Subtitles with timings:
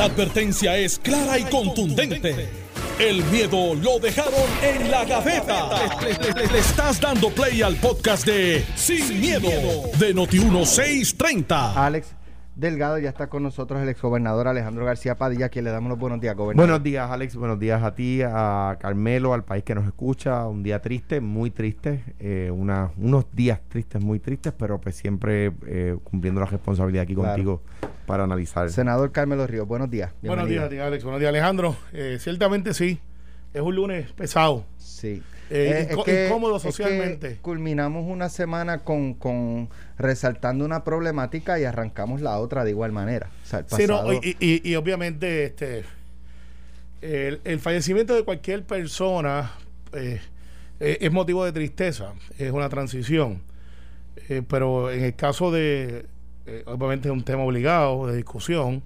[0.00, 2.48] La advertencia es clara y contundente.
[2.98, 5.68] El miedo lo dejaron en la gaveta.
[6.00, 9.50] Le, estás dando play al podcast de Sin, miedo,
[9.98, 11.76] de Noti1630.
[11.76, 12.14] Alex
[12.56, 16.20] Delgado ya está con nosotros el exgobernador Alejandro García Padilla, quien le damos los buenos
[16.20, 16.68] días, gobernador.
[16.68, 17.36] Buenos días, Alex.
[17.36, 20.46] Buenos días a ti, a Carmelo, al país que nos escucha.
[20.46, 22.04] Un día triste, muy triste.
[22.18, 27.14] Eh, una, unos días tristes, muy tristes, pero pues siempre eh, cumpliendo la responsabilidad aquí
[27.14, 27.62] contigo
[28.06, 28.68] para analizar.
[28.70, 30.12] Senador Carmelo Ríos, buenos días.
[30.22, 31.04] Buenos días, Alex.
[31.04, 31.76] Buenos días, Alejandro.
[31.92, 33.00] Eh, ciertamente sí.
[33.54, 34.64] Es un lunes pesado.
[34.76, 35.22] Sí.
[35.50, 37.38] Eh, eh, incómodo socialmente.
[37.42, 39.68] culminamos una semana con, con,
[39.98, 43.30] resaltando una problemática y arrancamos la otra de igual manera.
[43.66, 45.84] sí, no, y, obviamente este
[47.02, 49.50] el, fallecimiento de cualquier persona
[49.92, 50.20] eh,
[50.78, 53.42] es motivo de tristeza, es una transición.
[54.48, 56.06] pero en el caso de,
[56.66, 58.84] obviamente es un tema obligado de discusión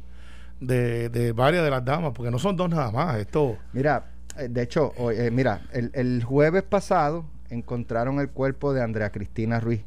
[0.60, 3.16] de, de varias de las damas, porque no son dos nada más.
[3.18, 3.58] Esto.
[3.72, 9.60] Mira, eh, de hecho, eh, mira, el, jueves pasado encontraron el cuerpo de Andrea Cristina
[9.60, 9.82] Ruiz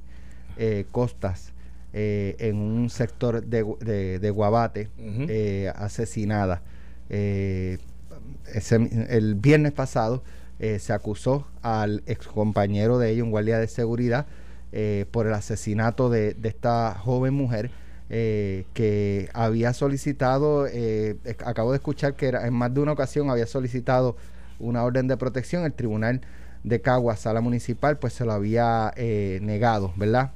[0.58, 1.54] eh, Costas
[1.94, 4.90] en un sector de, Guabate,
[5.74, 6.62] asesinada.
[7.10, 7.80] el
[9.36, 10.22] viernes pasado
[10.60, 14.28] se acusó al excompañero de ella, un guardia de seguridad,
[15.10, 17.72] por el asesinato de, esta joven mujer.
[18.10, 20.68] que había solicitado,
[21.46, 24.18] acabo de escuchar que era, en más de una ocasión había solicitado
[24.60, 26.22] una orden de protección, el Tribunal
[26.64, 30.32] de Caguas, Sala Municipal, pues se lo había eh, negado, ¿verdad?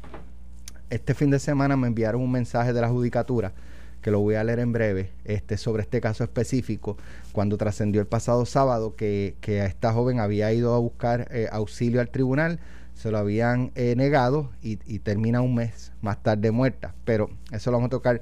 [0.90, 3.54] Este fin de semana me enviaron un mensaje de la Judicatura,
[4.02, 6.98] que lo voy a leer en breve, este, sobre este caso específico,
[7.32, 12.02] cuando trascendió el pasado sábado que, a esta joven había ido a buscar eh, auxilio
[12.02, 12.60] al tribunal,
[12.94, 16.94] se lo habían eh, negado y, y termina un mes más tarde muerta.
[17.06, 18.22] Pero eso lo vamos a tocar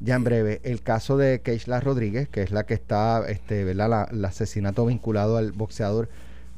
[0.00, 4.08] ya en breve, el caso de Keishla Rodríguez, que es la que está, este, ¿verdad?
[4.10, 6.08] el asesinato vinculado al boxeador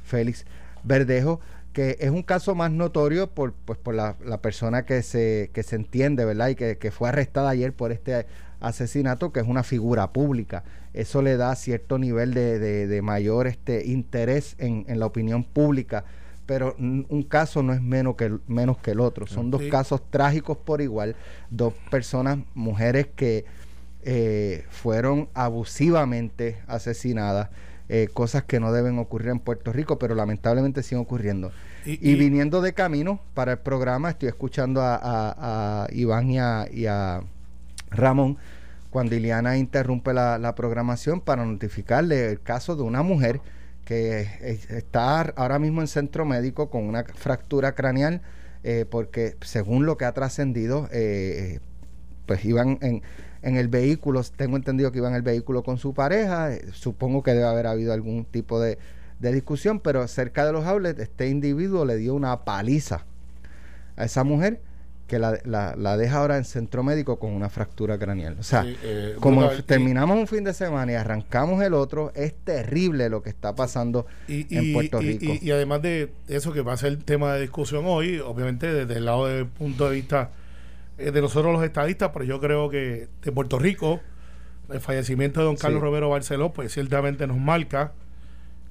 [0.05, 0.47] Félix
[0.85, 1.41] Verdejo,
[1.73, 5.77] que es un caso más notorio por, pues, por la, persona que se, que se
[5.77, 6.49] entiende, ¿verdad?
[6.49, 8.27] Y que, fue arrestada ayer por este
[8.61, 10.63] asesinato, que es una figura pública.
[10.95, 16.05] Eso le da cierto nivel de, de, mayor este, interés en, en la opinión pública
[16.53, 19.27] pero un caso no es menos que, menos que el otro.
[19.27, 21.17] Son dos casos trágicos por igual,
[21.49, 23.47] dos personas, mujeres que
[24.03, 27.49] eh, fueron abusivamente asesinadas,
[27.89, 31.53] eh, cosas que no deben ocurrir en Puerto Rico, pero lamentablemente siguen ocurriendo.
[31.87, 37.23] Y, viniendo de camino para el programa, estoy escuchando a, Iván y a,
[37.91, 38.37] Ramón
[38.91, 43.41] cuando Iliana interrumpe la, la programación para notificarle el caso de una mujer
[43.85, 44.27] que
[44.71, 48.23] está ahora mismo en centro médico con una fractura craneal,
[48.65, 51.61] eh, porque según lo que ha trascendido, eh,
[52.27, 53.03] pues iban en,
[53.43, 57.23] en el vehículo, tengo entendido que iban en el vehículo con su pareja, eh, supongo
[57.23, 58.79] que debe haber habido algún tipo de,
[59.19, 63.05] de discusión, pero cerca de los outlets este individuo le dio una paliza
[63.97, 64.61] a esa mujer
[65.13, 68.39] que la, la, deja ahora en centro médico con una fractura craneal.
[68.41, 73.11] O sea, eh, como terminamos un fin de semana y arrancamos el otro, es terrible
[73.11, 75.35] lo que está pasando en Puerto Rico.
[75.43, 78.95] Y, además de eso que va a ser el tema de discusión hoy, obviamente desde
[78.95, 80.31] el lado del punto de vista
[80.97, 84.01] eh, de nosotros los estadistas, pero yo creo que de Puerto Rico,
[84.71, 87.93] el fallecimiento de don Carlos Romero Barceló, pues ciertamente nos marca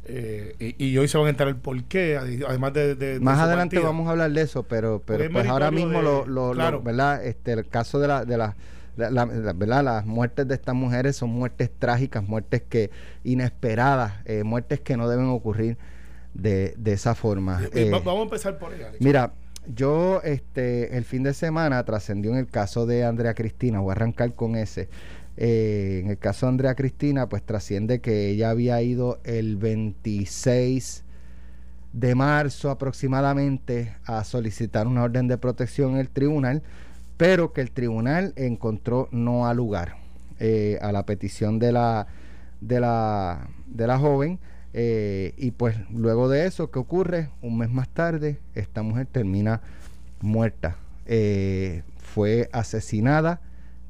[0.06, 3.20] eh, y, hoy se van a enterar el por qué, además de...
[3.22, 7.26] Más adelante vamos a hablar de eso, pero, pero pues ahora mismo lo, ¿verdad?
[7.26, 8.26] Este, el caso de la...
[8.26, 8.56] De la
[8.98, 9.84] ¿verdad?
[9.84, 12.92] Las muertes de estas mujeres son muertes trágicas, muertes que
[13.24, 15.78] inesperadas, eh, muertes que no deben ocurrir
[16.34, 17.62] de, de esa forma.
[17.74, 18.92] Eh, vamos a empezar por ella.
[19.00, 19.32] Mira,
[19.68, 23.94] yo este el fin de semana trascendió en el caso de Andrea Cristina, voy a
[23.94, 24.90] arrancar con ese.
[25.44, 31.04] Eh, en el caso de Andrea Cristina, pues trasciende que ella había ido el 26
[31.94, 36.62] de marzo aproximadamente a solicitar una orden de protección en el tribunal,
[37.18, 39.96] pero que el tribunal encontró no al lugar
[40.40, 42.06] eh, a la petición de la,
[42.60, 44.38] de la, de la joven.
[44.74, 47.30] Eh, y pues luego de eso, ¿qué ocurre?
[47.42, 49.62] Un mes más tarde, esta mujer termina
[50.20, 50.78] muerta.
[51.98, 53.42] fue asesinada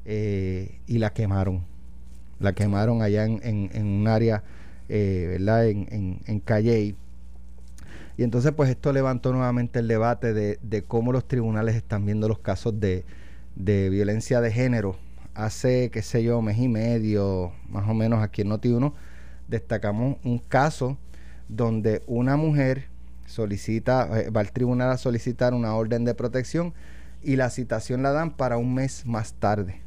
[0.04, 1.64] eh, y la quemaron.
[2.38, 4.42] La quemaron allá en, en, un área,
[4.88, 5.68] eh, ¿verdad?
[5.68, 6.96] En, en, Calle.
[8.16, 12.28] Y entonces, pues esto levantó nuevamente el debate de, de cómo los tribunales están viendo
[12.28, 13.04] los casos de,
[13.54, 14.96] de, violencia de género.
[15.34, 18.92] Hace, qué sé yo, mes y medio, más o menos aquí en Noti1,
[19.48, 20.98] destacamos un caso
[21.48, 22.86] donde una mujer
[23.26, 26.74] solicita, eh, va al tribunal a solicitar una orden de protección
[27.22, 29.80] y la citación la dan para un mes más tarde.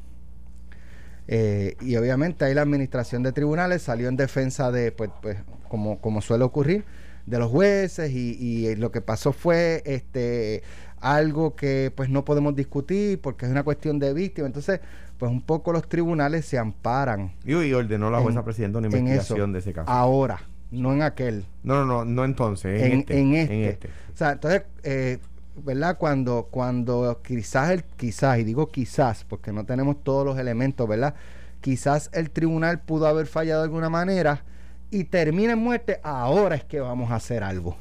[1.27, 5.37] Eh, y obviamente ahí la administración de tribunales salió en defensa de, pues, pues
[5.67, 6.85] como, como suele ocurrir,
[7.25, 10.61] de los jueces y, y lo que pasó fue este
[11.05, 14.47] algo que pues no podemos discutir porque es una cuestión de víctima.
[14.47, 14.79] Entonces,
[15.17, 17.31] pues un poco los tribunales se amparan.
[17.45, 19.89] Y, ordenó la jueza presidenta una investigación de ese caso.
[19.89, 20.41] Ahora,
[20.71, 21.45] no en aquel.
[21.63, 23.69] No, no, no, no entonces, en, este, en, este.
[23.69, 23.87] este.
[23.87, 25.19] O sea, entonces, eh,
[25.63, 25.97] ¿verdad?
[25.97, 31.15] Cuando, cuando quizás, el, quizás, y digo quizás, porque no tenemos todos los elementos, ¿verdad?
[31.61, 34.43] Quizás el tribunal pudo haber fallado de alguna manera
[34.91, 37.77] y termina en muerte, ahora es que vamos a hacer algo.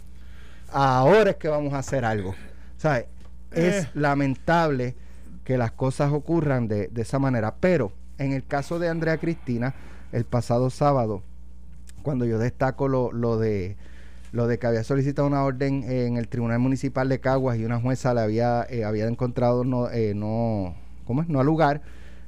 [0.73, 2.31] Ahora es que vamos a hacer algo.
[2.31, 2.99] O sea,
[3.53, 3.89] es eh.
[3.95, 4.95] lamentable
[5.45, 9.75] que las cosas ocurran de, de esa manera, pero en el caso de Andrea Cristina,
[10.13, 11.23] el pasado sábado,
[12.03, 13.77] cuando yo destaco lo, lo de
[14.35, 17.81] lo de que había solicitado una orden en el Tribunal Municipal de Caguas y una
[17.81, 21.29] jueza le había, eh, había encontrado no, eh, no, ¿cómo es?
[21.29, 21.83] no al lugar.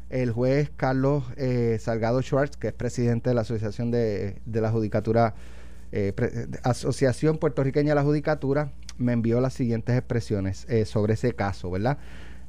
[0.09, 4.71] El juez Carlos eh, Salgado Schwartz, que es presidente de la Asociación de, de la
[4.71, 5.35] Judicatura,
[6.63, 11.99] Asociación Puertorriqueña de la Judicatura, me envió las siguientes expresiones sobre ese caso, ¿verdad?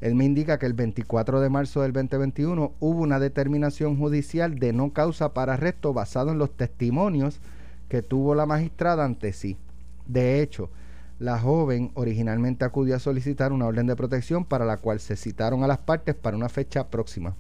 [0.01, 4.71] Él me indica que el 24 de marzo del 2021 hubo una determinación judicial de
[4.74, 7.39] no causa para arresto basado en los testimonios
[7.89, 9.57] que tuvo la magistrada ante sí.
[10.06, 10.69] De hecho,
[11.19, 15.63] la joven originalmente acudió a solicitar una orden de protección para la cual se citaron
[15.63, 17.36] a las partes para una fecha próxima.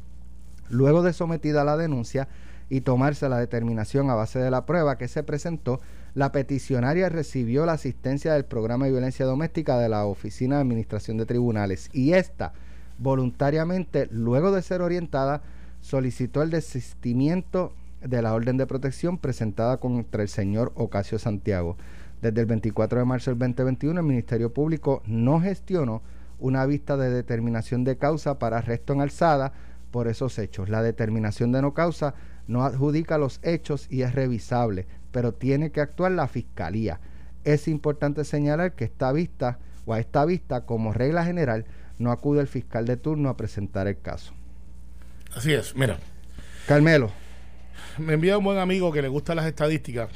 [0.69, 2.27] Luego de sometida a la denuncia
[2.69, 5.79] y tomarse la determinación a base de la prueba que se presentó,
[6.15, 11.17] la peticionaria recibió la asistencia del programa de violencia doméstica de la Oficina de Administración
[11.17, 12.53] de Tribunales y esta
[12.97, 15.41] voluntariamente, luego de ser orientada,
[15.81, 21.77] solicitó el desistimiento de la orden de protección presentada contra el señor Ocasio Santiago.
[22.21, 26.01] Desde el 24 de marzo del 2021, el Ministerio Público no gestionó
[26.39, 29.53] una vista de determinación de causa para arresto en alzada
[29.91, 30.69] por esos hechos.
[30.69, 32.13] La determinación de no causa
[32.47, 36.99] no adjudica los hechos y es revisable, pero tiene que actuar la Fiscalía.
[37.43, 41.65] Es importante señalar que esta vista o a esta vista, como regla general,
[41.97, 44.33] no acude el fiscal de turno a presentar el caso.
[45.33, 45.97] Así es, mira.
[46.67, 47.11] Carmelo
[47.99, 50.09] me envía un buen amigo que le gusta las estadísticas,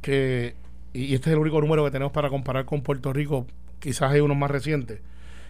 [0.00, 0.54] que,
[0.92, 3.46] y este es el único número que tenemos para comparar con Puerto Rico,
[3.78, 5.00] quizás hay unos más recientes.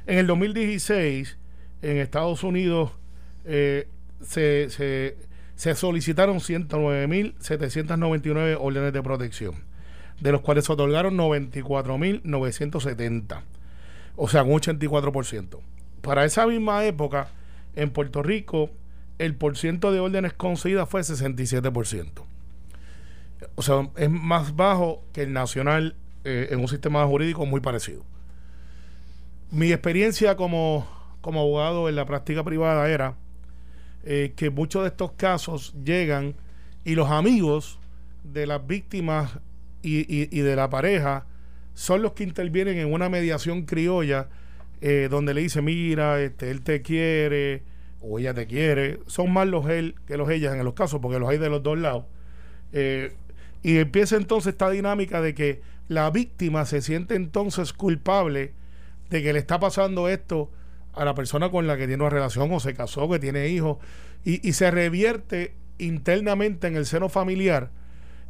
[0.07, 1.37] En el 2016,
[1.83, 2.93] en Estados Unidos,
[3.45, 3.87] eh,
[4.23, 5.17] se, se,
[5.55, 9.55] se solicitaron 109.799 órdenes de protección,
[10.21, 13.43] de los cuales se otorgaron 94.970,
[14.17, 15.61] o sea, un 84%.
[16.01, 17.29] Para esa misma época,
[17.77, 18.71] en Puerto Rico,
[19.21, 22.25] el porciento de órdenes concedidas fue 67%.
[23.55, 25.95] O sea, es más bajo que el nacional
[26.25, 28.03] eh, en un sistema jurídico muy parecido.
[29.51, 30.89] Mi experiencia como,
[31.21, 33.17] como abogado en la práctica privada era
[34.05, 36.35] eh, que muchos de estos casos llegan
[36.87, 37.79] y los amigos
[38.25, 39.39] de las víctimas
[39.83, 41.27] y, de la pareja
[41.75, 44.29] son los que intervienen en una mediación criolla
[44.81, 47.63] eh, donde le dice, mira, este, él te quiere,
[48.01, 51.19] o ella te quiere, son más los él que los ellas en los casos, porque
[51.19, 52.05] los hay de los dos lados.
[52.73, 53.13] Eh,
[53.63, 58.55] y empieza entonces esta dinámica de que la víctima se siente entonces culpable
[59.11, 60.51] de que le está pasando esto
[60.95, 63.79] a la persona con la que tiene una relación o se casó, que tiene hijos,
[64.25, 67.71] y, se revierte internamente en el seno familiar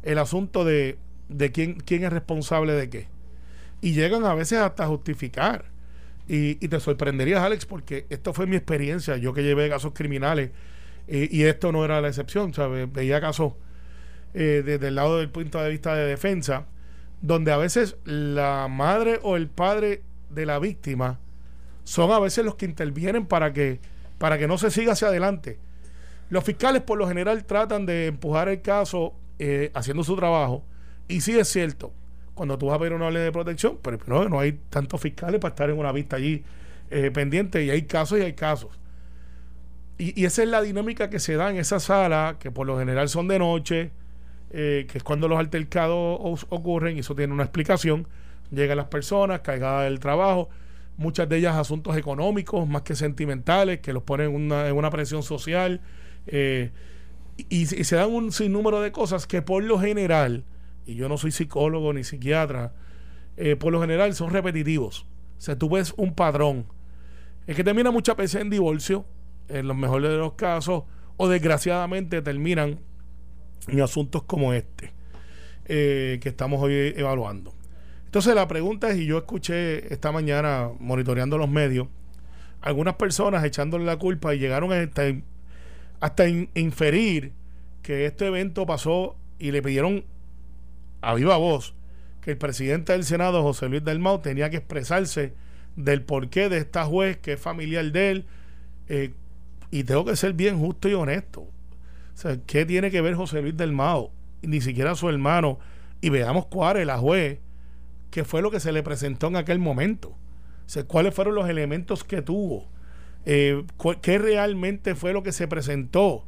[0.03, 0.97] el asunto de,
[1.27, 3.07] de quién, quién es responsable de qué.
[3.81, 5.65] Y llegan a veces hasta justificar
[6.33, 9.17] y, te sorprenderías, Alex, porque esto fue mi experiencia.
[9.17, 10.51] Yo que llevé casos criminales
[11.05, 12.53] y esto no era la excepción.
[12.53, 12.89] ¿sabes?
[12.89, 13.53] Veía casos
[14.33, 16.67] eh, desde el lado del punto de vista de defensa,
[17.21, 21.19] donde a veces la madre o el padre de la víctima
[21.83, 23.81] son a veces los que intervienen para que,
[24.17, 25.59] para que no se siga hacia adelante.
[26.29, 30.63] Los fiscales por lo general tratan de empujar el caso eh, haciendo su trabajo.
[31.09, 31.91] Y sí es cierto,
[32.33, 35.51] cuando tú vas a ver una ley de protección, pero, no hay tantos fiscales para
[35.51, 36.43] estar en una vista allí
[36.89, 38.79] eh, pendiente y hay casos y hay casos.
[39.97, 43.07] Y, esa es la dinámica que se da en esa sala, que por lo general
[43.09, 43.91] son de noche,
[44.49, 48.07] eh, que es cuando los altercados ocurren, y eso tiene una explicación.
[48.49, 50.49] Llegan las personas cargadas del trabajo,
[50.97, 55.81] muchas de ellas asuntos económicos más que sentimentales, que los ponen en una presión social,
[56.25, 56.71] eh,
[57.37, 60.43] y, y, se dan un sinnúmero de cosas que por lo general
[60.95, 62.73] yo no soy psicólogo ni psiquiatra,
[63.37, 65.05] eh, por lo general son repetitivos.
[65.37, 66.65] O sea, tú ves un padrón.
[67.47, 69.05] Es que termina muchas veces en divorcio,
[69.49, 70.83] en los mejores de los casos,
[71.17, 72.79] o desgraciadamente terminan
[73.67, 74.91] en asuntos como este,
[75.65, 77.53] eh, que estamos hoy evaluando.
[78.05, 81.87] Entonces la pregunta es, y yo escuché esta mañana monitoreando los medios,
[82.61, 84.89] algunas personas echándole la culpa y llegaron a,
[85.99, 87.33] hasta inferir
[87.81, 90.05] que este evento pasó y le pidieron
[91.01, 91.73] a viva voz
[92.21, 95.33] que el presidente del Senado, José Luis Dalmau, tenía que expresarse
[95.75, 98.25] del porqué de esta juez que es familiar de él.
[98.87, 99.13] Eh,
[99.71, 101.47] y tengo que ser bien justo y honesto.
[102.45, 104.11] ¿qué tiene que ver José Luis Dalmau?
[104.43, 105.57] Ni siquiera su hermano.
[106.01, 107.39] Y veamos cuál es la juez,
[108.11, 110.15] qué fue lo que se le presentó en aquel momento.
[110.87, 112.69] Cuáles fueron los elementos que tuvo.
[113.25, 113.63] Eh,
[114.01, 116.25] ¿Qué realmente fue lo que se presentó?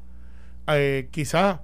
[0.68, 1.60] Eh, quizás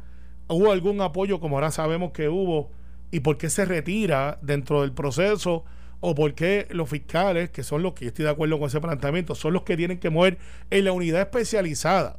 [0.48, 2.72] hubo algún apoyo, como ahora sabemos que hubo,
[3.12, 5.66] y por qué se retira dentro del proceso
[6.00, 9.36] o por qué los fiscales, que son los que estoy de acuerdo con ese planteamiento,
[9.36, 10.38] son los que tienen que mover
[10.70, 12.18] en la unidad especializada.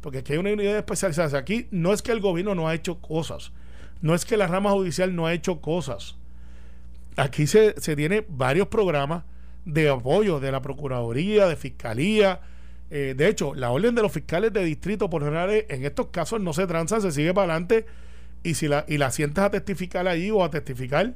[0.00, 1.38] Porque aquí hay una unidad especializada.
[1.38, 3.52] Aquí no es que el gobierno no ha hecho cosas,
[4.02, 6.16] no es que la rama judicial no ha hecho cosas.
[7.16, 9.24] Aquí se, se tiene varios programas
[9.64, 12.40] de apoyo de la Procuraduría, de Fiscalía.
[12.90, 16.40] Eh, de hecho, la orden de los fiscales de distrito por general en estos casos
[16.40, 17.86] no se transa, se sigue para adelante
[18.42, 21.14] y si la, y la sientas a testificar allí o a testificar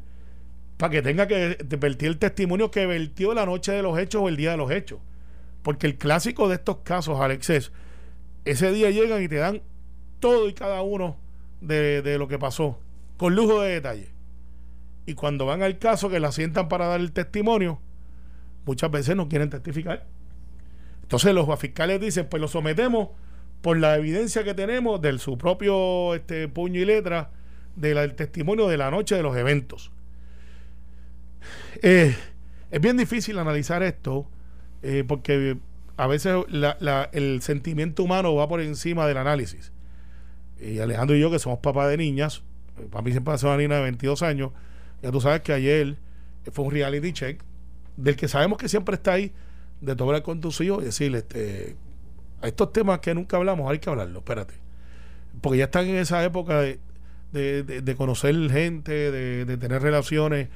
[0.77, 4.29] para que tenga que vertir el testimonio que vertió la noche de los hechos o
[4.29, 4.99] el día de los hechos.
[5.63, 7.73] Porque el clásico de estos casos, Alex, es
[8.45, 9.63] ese día llegan y te dan
[10.19, 11.19] todo y cada uno
[11.61, 12.79] de, de lo que pasó,
[13.17, 14.09] con lujo de detalle.
[15.07, 17.81] Y cuando van al caso que la sientan para dar el testimonio,
[18.65, 20.07] muchas veces no quieren testificar.
[21.03, 23.09] Entonces los fiscales dicen, pues lo sometemos
[23.63, 27.31] por la evidencia que tenemos de su propio este, puño y letra
[27.77, 29.91] del testimonio de la noche de los eventos.
[31.83, 32.15] Eh,
[32.71, 34.27] es bien difícil analizar esto
[34.83, 35.57] eh, porque
[35.97, 36.45] a veces
[37.13, 39.73] el sentimiento humano va por encima del análisis.
[40.61, 42.43] Y Alejandro y yo, que somos papás de niñas,
[42.79, 44.53] eh, para mí siempre ha sido una niña de 22 años,
[45.03, 45.97] ya tú sabes que ayer
[46.53, 47.43] fue un reality check
[47.97, 49.33] del que sabemos que siempre está ahí,
[49.81, 51.77] de tomar con tus hijos y decirle, este,
[52.43, 54.55] estos temas que nunca hablamos, hay que hablarlo, espérate.
[55.41, 56.81] Porque ya están en esa época de,
[57.33, 60.49] de, conocer gente, de, tener relaciones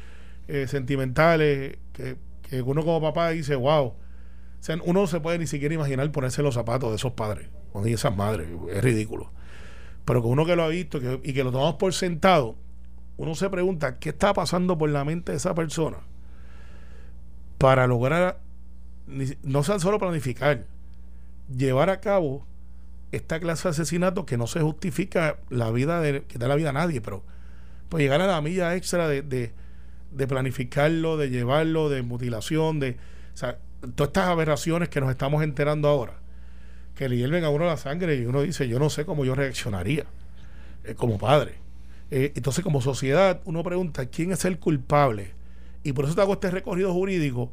[0.48, 2.16] eh, sentimentales, que,
[2.48, 3.86] que, uno como papá dice, wow.
[3.86, 3.96] O
[4.60, 7.82] sea, uno no se puede ni siquiera imaginar ponerse los zapatos de esos padres o
[7.82, 9.30] de esas madres, es ridículo.
[10.04, 12.56] Pero que uno que lo ha visto y que lo tomamos por sentado,
[13.16, 15.98] uno se pregunta, ¿qué está pasando por la mente de esa persona?
[17.58, 18.40] Para lograr,
[19.06, 20.66] no sean solo planificar,
[21.48, 22.46] llevar a cabo
[23.12, 26.70] esta clase de asesinato que no se justifica la vida de, que da la vida
[26.70, 27.22] a nadie, pero
[27.88, 32.96] pues llegar a la milla extra de, de, planificarlo, de llevarlo, de mutilación, de
[33.94, 36.14] todas estas aberraciones que nos estamos enterando ahora,
[36.94, 39.34] que le hierven a uno la sangre y uno dice, yo no sé cómo yo
[39.34, 40.04] reaccionaría
[40.84, 41.54] eh, como padre.
[42.10, 45.32] Eh, entonces, como sociedad, uno pregunta, ¿quién es el culpable?
[45.82, 47.52] Y por eso te hago este recorrido jurídico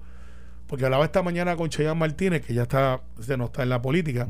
[0.71, 3.01] porque hablaba esta mañana con Cheyenne Martínez, que ya está,
[3.37, 4.29] no está en la política,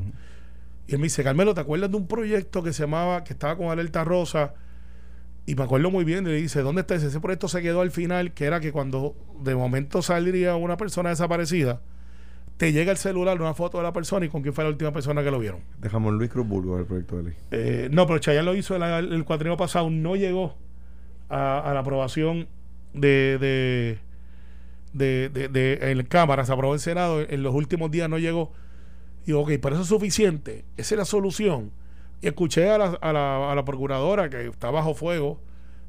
[0.88, 3.56] y él me dice, Carmelo, ¿te acuerdas de un proyecto que se llamaba, que estaba
[3.56, 4.56] con Alerta Rosa?
[5.46, 7.10] Y me acuerdo muy bien, y le dice, ¿dónde está ese?
[7.10, 11.10] Ese proyecto se quedó al final, que era que cuando de momento saldría una persona
[11.10, 11.80] desaparecida,
[12.58, 14.92] te llega el celular una foto de la persona y con quién fue la última
[14.92, 15.60] persona que lo vieron.
[15.78, 17.34] Dejamos Luis Cruz Burgos el proyecto de ley.
[17.52, 19.26] Eh, no, pero Chayanne lo hizo el, el
[19.58, 20.58] pasado, no llegó
[21.30, 22.48] a, la aprobación
[22.94, 24.00] de de,
[24.94, 28.52] de, de, en Cámara, se aprobó en Senado, en los últimos días no llegó.
[29.26, 31.72] Y ok, pero eso es suficiente, esa es la solución.
[32.22, 35.40] Y escuché a la, a la, a la procuradora que está bajo fuego,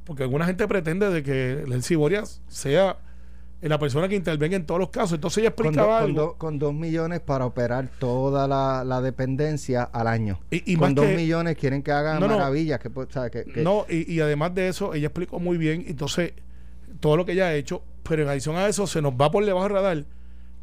[0.05, 2.99] porque alguna gente pretende de que Lency Borias sea
[3.69, 5.13] la persona que intervenga en todos los casos.
[5.13, 6.35] Entonces ella explicaba con, algo.
[6.37, 10.41] Con, dos millones para operar toda la, dependencia al año.
[10.51, 12.81] Y, con dos millones quieren que hagan maravillas.
[12.81, 12.91] Que,
[13.31, 15.85] que, no, y, y además de eso, ella explicó muy bien.
[15.87, 16.33] Entonces,
[17.01, 19.45] todo lo que ella ha hecho, pero en adición a eso se nos va por
[19.45, 20.05] debajo del radar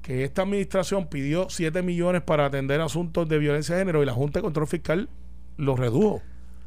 [0.01, 4.13] que esta administración pidió 7 millones para atender asuntos de violencia de género y la
[4.13, 5.09] Junta de Control Fiscal
[5.57, 6.21] lo redujo.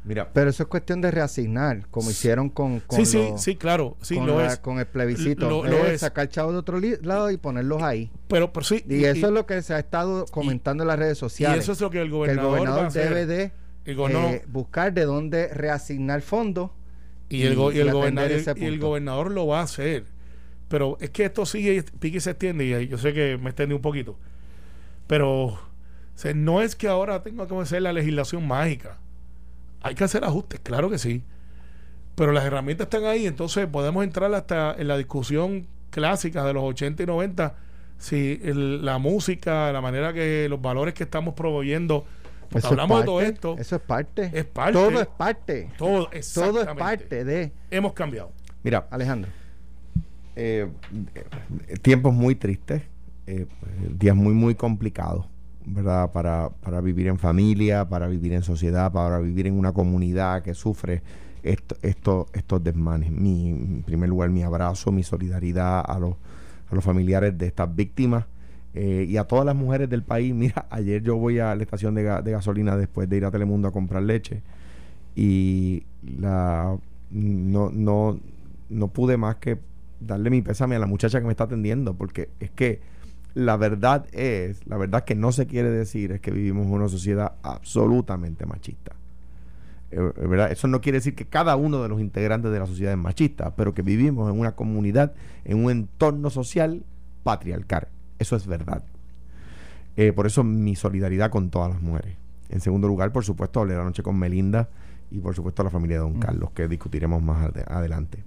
[0.05, 4.15] Mira, pero eso es cuestión de reasignar, como hicieron con, sí, sí, sí, claro, sí,
[4.15, 4.57] con, lo es.
[4.57, 6.01] con el plebiscito, lo, es.
[6.01, 8.11] sacar chavos de otro lado y ponerlos ahí.
[8.27, 11.17] Pero, pero sí, y, eso es lo que se ha estado comentando en las redes
[11.17, 11.57] sociales.
[11.57, 13.51] Y eso es lo que el gobernador, debe de
[13.85, 16.71] eh, buscar de dónde reasignar fondos
[17.29, 20.12] y, el, y, el, gobernador, y el gobernador lo va a hacer.
[20.73, 23.75] Pero es que esto sigue, pique y se extiende, y yo sé que me extendí
[23.75, 24.17] un poquito.
[25.05, 25.59] Pero
[26.33, 28.97] no es que ahora tenga que hacer la legislación mágica.
[29.83, 31.21] Hay que hacer ajustes, claro que sí.
[32.15, 36.63] Pero las herramientas están ahí, entonces podemos entrar hasta en la discusión clásica de los
[36.63, 37.55] 80 y 90,
[37.99, 42.03] si la música, la manera que los valores que estamos proveyendo
[42.63, 43.55] hablamos de todo esto.
[43.59, 44.31] Eso es parte.
[44.33, 44.73] Es parte.
[44.73, 45.69] Todo es parte.
[45.77, 47.51] Todo, todo es parte de.
[47.69, 48.31] Hemos cambiado.
[48.63, 49.29] Mira, Alejandro.
[50.35, 50.67] Eh,
[51.81, 52.83] tiempos muy tristes,
[53.27, 53.45] eh,
[53.97, 55.25] días muy, muy complicados.
[55.65, 56.11] ¿verdad?
[56.11, 60.53] Para, para vivir en familia, para vivir en sociedad, para vivir en una comunidad que
[60.53, 61.01] sufre
[61.43, 63.11] esto, esto, estos desmanes.
[63.11, 66.15] Mi, en primer lugar, mi abrazo, mi solidaridad a los,
[66.69, 68.25] a los familiares de estas víctimas
[68.73, 70.33] eh, y a todas las mujeres del país.
[70.33, 73.67] Mira, ayer yo voy a la estación de, de gasolina después de ir a Telemundo
[73.67, 74.41] a comprar leche
[75.15, 75.83] y
[76.19, 76.75] la
[77.11, 78.19] no, no,
[78.69, 79.59] no pude más que
[80.05, 82.81] darle mi pésame a la muchacha que me está atendiendo, porque es que
[83.33, 86.87] la verdad es, la verdad que no se quiere decir es que vivimos en una
[86.87, 88.93] sociedad absolutamente machista.
[89.91, 90.51] Eh, eh, ¿verdad?
[90.51, 93.55] Eso no quiere decir que cada uno de los integrantes de la sociedad es machista,
[93.55, 95.13] pero que vivimos en una comunidad,
[95.45, 96.83] en un entorno social
[97.23, 97.87] patriarcal.
[98.19, 98.83] Eso es verdad.
[99.95, 102.15] Eh, por eso mi solidaridad con todas las mujeres.
[102.49, 104.69] En segundo lugar, por supuesto, hablé la noche con Melinda
[105.11, 108.23] y por supuesto a la familia de Don Carlos, que discutiremos más adelante.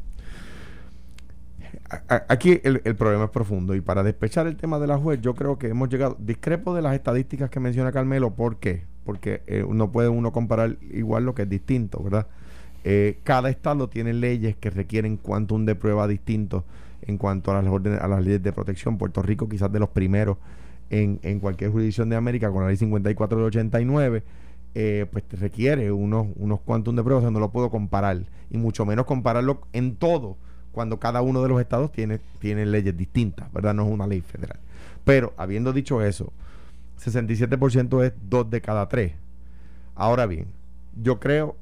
[2.29, 5.59] Aquí el, problema es profundo y para despechar el tema de la juez, yo creo
[5.59, 8.85] que hemos llegado, discrepo de las estadísticas que menciona Carmelo, ¿por qué?
[9.05, 12.27] Porque eh, no puede uno comparar igual lo que es distinto, ¿verdad?
[12.85, 16.65] Eh, cada estado tiene leyes que requieren quantum de prueba distinto
[17.03, 18.99] en cuanto a las, órdenes, a las leyes de protección.
[18.99, 20.39] Puerto Rico quizás de los primeros
[20.91, 24.23] en, en cualquier jurisdicción de América con la ley 54 de 89
[24.79, 28.59] eh, pues requiere unos, unos quantum de pruebas, o sea, no lo puedo comparar, y
[28.59, 30.37] mucho menos compararlo en todo,
[30.77, 33.73] cuando cada uno de los estados tiene, tiene leyes distintas, ¿verdad?
[33.73, 34.59] No es una ley federal.
[35.05, 36.35] Pero, habiendo dicho eso,
[37.03, 39.15] 67% es dos de cada tres.
[39.95, 40.49] Ahora bien,
[41.03, 41.57] yo creo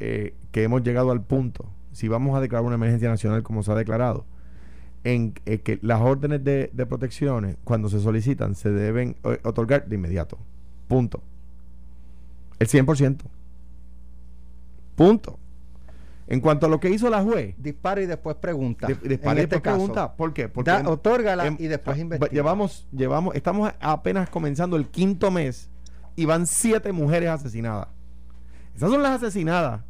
[0.00, 3.70] eh, que hemos llegado al punto, si vamos a declarar una emergencia nacional como se
[3.70, 4.24] ha declarado,
[5.04, 9.94] en eh, que las órdenes de, de protecciones, cuando se solicitan, se deben otorgar de
[9.94, 10.36] inmediato.
[10.88, 11.22] Punto.
[12.58, 13.18] El 100%.
[14.96, 15.38] Punto.
[16.30, 17.54] En cuanto a lo que hizo la juez.
[17.56, 18.86] Dispara y después pregunta.
[18.86, 20.14] dispara y este después pregunta.
[20.14, 20.48] ¿Por qué?
[20.48, 22.30] Porque da, otórgala y después ah, investiga.
[22.30, 25.70] Llevamos, llevamos, estamos apenas comenzando el quinto mes
[26.16, 27.88] y van siete mujeres asesinadas.
[28.76, 29.80] Esas son las asesinadas.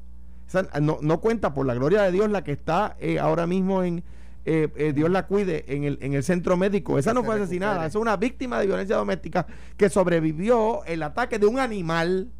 [0.80, 4.04] no, no, cuenta, por la gloria de Dios, la que está eh, ahora mismo en,
[4.44, 6.98] eh, eh, Dios la cuide, en el, en el centro médico.
[6.98, 9.46] Esa no fue asesinada, esa es una víctima de violencia doméstica
[9.76, 12.30] que sobrevivió el ataque de un animal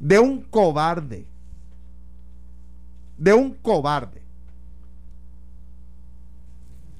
[0.00, 1.26] de un cobarde.
[3.16, 4.24] De un cobarde.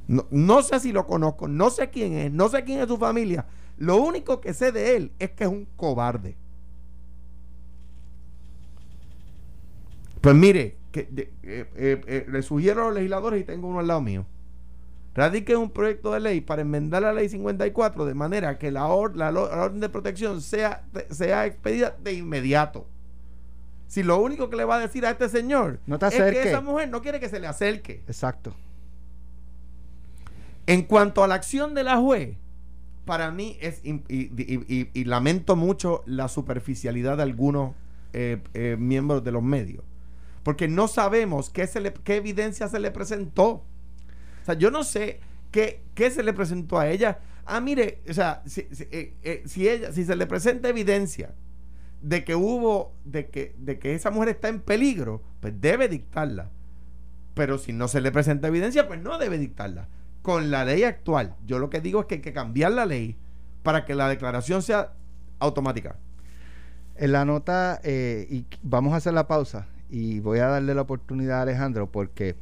[0.06, 3.46] No, sé si lo conozco, no sé quién es, no sé quién es su familia.
[3.78, 6.36] Lo único que sé de él es que es un cobarde.
[10.20, 13.86] Pues mire, que, eh, eh, eh, le sugiero a los legisladores y tengo uno al
[13.86, 14.26] lado mío.
[15.14, 19.80] Radique un proyecto de ley para enmendar la ley 54 de manera que la, orden
[19.80, 22.86] de protección sea, sea expedida de inmediato.
[23.86, 26.88] Si lo único que le va a decir a este señor es que esa mujer
[26.88, 28.02] no quiere que se le acerque.
[28.06, 28.54] Exacto.
[30.66, 32.36] En cuanto a la acción de la juez,
[33.04, 37.74] para mí es, y, lamento mucho la superficialidad de algunos
[38.14, 39.84] eh, eh, miembros de los medios,
[40.42, 43.46] porque no sabemos qué, se le, qué evidencia se le presentó.
[43.46, 45.20] O sea, yo no sé
[45.50, 47.18] qué, qué se le presentó a ella.
[47.44, 51.34] Ah, mire, o sea, si, eh, si ella, si se le presenta evidencia
[52.04, 56.50] de que hubo, de que, de que esa mujer está en peligro, pues debe dictarla.
[57.32, 59.88] Pero si no se le presenta evidencia, pues no debe dictarla.
[60.20, 63.16] Con la ley actual, yo lo que digo es que hay que cambiar la ley
[63.62, 64.92] para que la declaración sea
[65.38, 65.96] automática.
[66.96, 70.82] En la nota, eh, y vamos a hacer la pausa, y voy a darle la
[70.82, 72.36] oportunidad a Alejandro porque,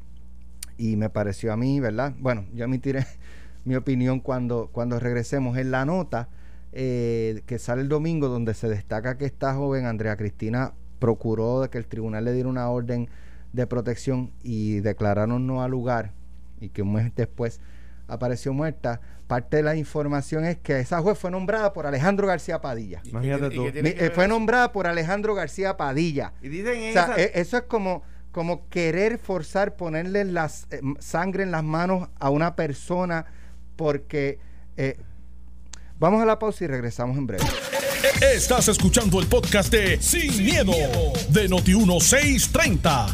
[0.76, 2.14] y me pareció a mí, ¿verdad?
[2.18, 3.06] Bueno, yo emitiré
[3.64, 5.56] mi opinión cuando, cuando regresemos.
[5.56, 6.28] En la nota,
[6.72, 11.68] eh, que sale el domingo donde se destaca que esta joven, Andrea Cristina, procuró de
[11.68, 13.08] que el tribunal le diera una orden
[13.52, 16.12] de protección y declararon no al lugar
[16.60, 17.60] y que un mes después
[18.08, 19.00] apareció muerta.
[19.26, 23.02] Parte de la información es que esa juez fue nombrada por Alejandro García Padilla.
[23.04, 23.66] Imagínate tú.
[23.66, 26.32] Eh, fue nombrada por Alejandro García Padilla.
[26.42, 26.74] Y dicen
[27.16, 32.30] e, eso es como, como querer forzar, ponerle las, eh, sangre en las manos a
[32.30, 33.26] una persona
[33.76, 34.38] porque
[36.02, 37.44] Vamos a la pausa y regresamos en breve.
[38.34, 40.72] Estás escuchando el podcast de Sin, miedo,
[41.28, 43.06] de Noti1630.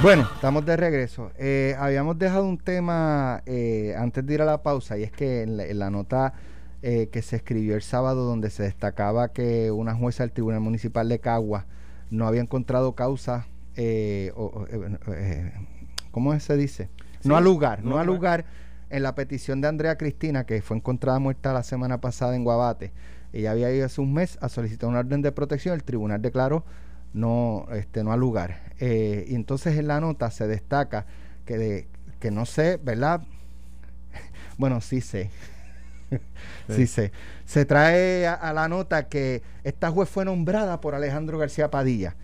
[0.00, 1.32] Bueno, estamos de regreso.
[1.36, 5.42] Eh, habíamos dejado un tema eh, antes de ir a la pausa y es que
[5.42, 6.34] en la, nota
[6.82, 11.08] eh, que se escribió el sábado donde se destacaba que una jueza del Tribunal Municipal
[11.08, 11.66] de Cagua
[12.10, 13.48] no había encontrado causa,
[14.36, 14.66] o,
[16.12, 16.90] ¿cómo se dice?
[17.24, 18.44] no al lugar, no, al lugar
[18.94, 22.92] en la petición de Andrea Cristina, que fue encontrada muerta la semana pasada en Guabate.
[23.32, 26.64] Ella había ido hace un mes a solicitar una orden de protección, el tribunal declaró
[27.12, 28.72] no, este, no al lugar.
[28.78, 31.06] Eh, y entonces en la nota se destaca
[31.44, 31.88] que, de,
[32.20, 33.22] que no sé, ¿verdad?
[34.58, 35.30] bueno, sí sé.
[36.68, 37.10] sí, se,
[37.44, 42.14] se trae a, la nota que esta juez fue nombrada por Alejandro García Padilla.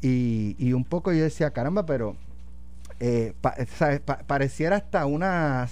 [0.00, 2.16] Y, y un poco yo decía, caramba, pero
[3.00, 3.34] eh,
[4.28, 5.68] pareciera hasta una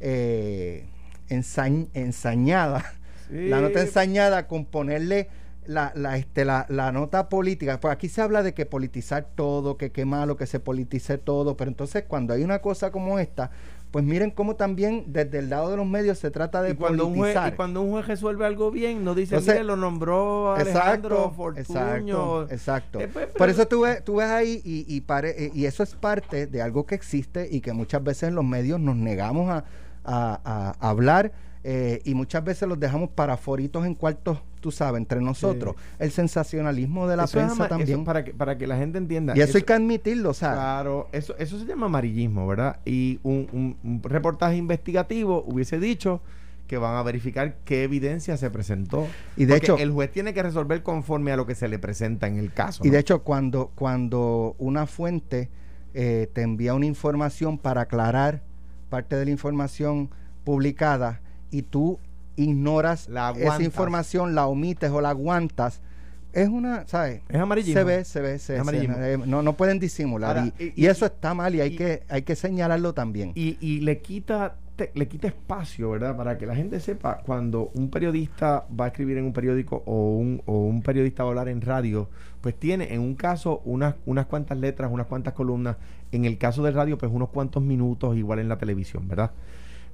[0.00, 0.86] eh,
[1.28, 2.84] ensañada,
[3.30, 5.28] la nota ensañada con ponerle
[5.66, 9.76] la, la, este, la, la, nota política, pues aquí se habla de que politizar todo,
[9.76, 13.50] que qué malo que se politice todo, pero entonces cuando hay una cosa como esta,
[13.90, 17.36] pues miren cómo también desde el lado de los medios se trata de cuando politizar.
[17.36, 21.30] Un juez, y cuando un juez resuelve algo bien, no dice, mire, lo nombró Alejandro
[21.30, 22.42] Fortuño.
[22.42, 23.00] Exacto, exacto.
[23.00, 25.94] Eh, pues, Por eso tú ves, tú ves ahí y, y, eh, y eso es
[25.94, 29.64] parte de algo que existe y que muchas veces en los medios nos negamos a,
[30.08, 31.32] a, a hablar
[31.64, 35.74] eh, y muchas veces los dejamos para foritos en cuartos, tú sabes, entre nosotros.
[35.98, 38.04] El sensacionalismo de la prensa también.
[38.04, 39.34] para, que, para que la gente entienda.
[39.36, 40.58] Y eso, hay que admitirlo, ¿sabes?
[40.58, 42.80] Claro, eso, eso se llama amarillismo, ¿verdad?
[42.84, 46.22] Y un, un, reportaje investigativo hubiese dicho
[46.68, 49.06] que van a verificar qué evidencia se presentó.
[49.36, 52.28] Y de hecho, el juez tiene que resolver conforme a lo que se le presenta
[52.28, 52.82] en el caso.
[52.82, 55.50] Y de hecho, cuando, cuando una fuente
[55.94, 58.42] eh, te envía una información para aclarar
[58.88, 60.10] parte de la información
[60.44, 61.20] publicada,
[61.50, 61.98] y tú
[62.36, 65.80] ignoras esa información, la omites o la aguantas,
[66.32, 67.22] es una, ¿sabes?
[67.28, 67.80] Es amarillismo.
[67.80, 69.18] Se ve, se ve, se, ve.
[69.26, 70.52] no, no pueden disimular.
[70.58, 73.32] y, eso está mal y hay, que, hay que señalarlo también.
[73.34, 74.56] Y, y le quita
[74.94, 76.16] le quita espacio, ¿verdad?
[76.16, 80.16] Para que la gente sepa cuando un periodista va a escribir en un periódico o
[80.16, 82.08] un, o un periodista va a hablar en radio,
[82.40, 85.76] pues tiene en un caso unas, unas cuantas letras, unas cuantas columnas,
[86.12, 89.32] en el caso del radio, pues unos cuantos minutos igual en la televisión, ¿verdad?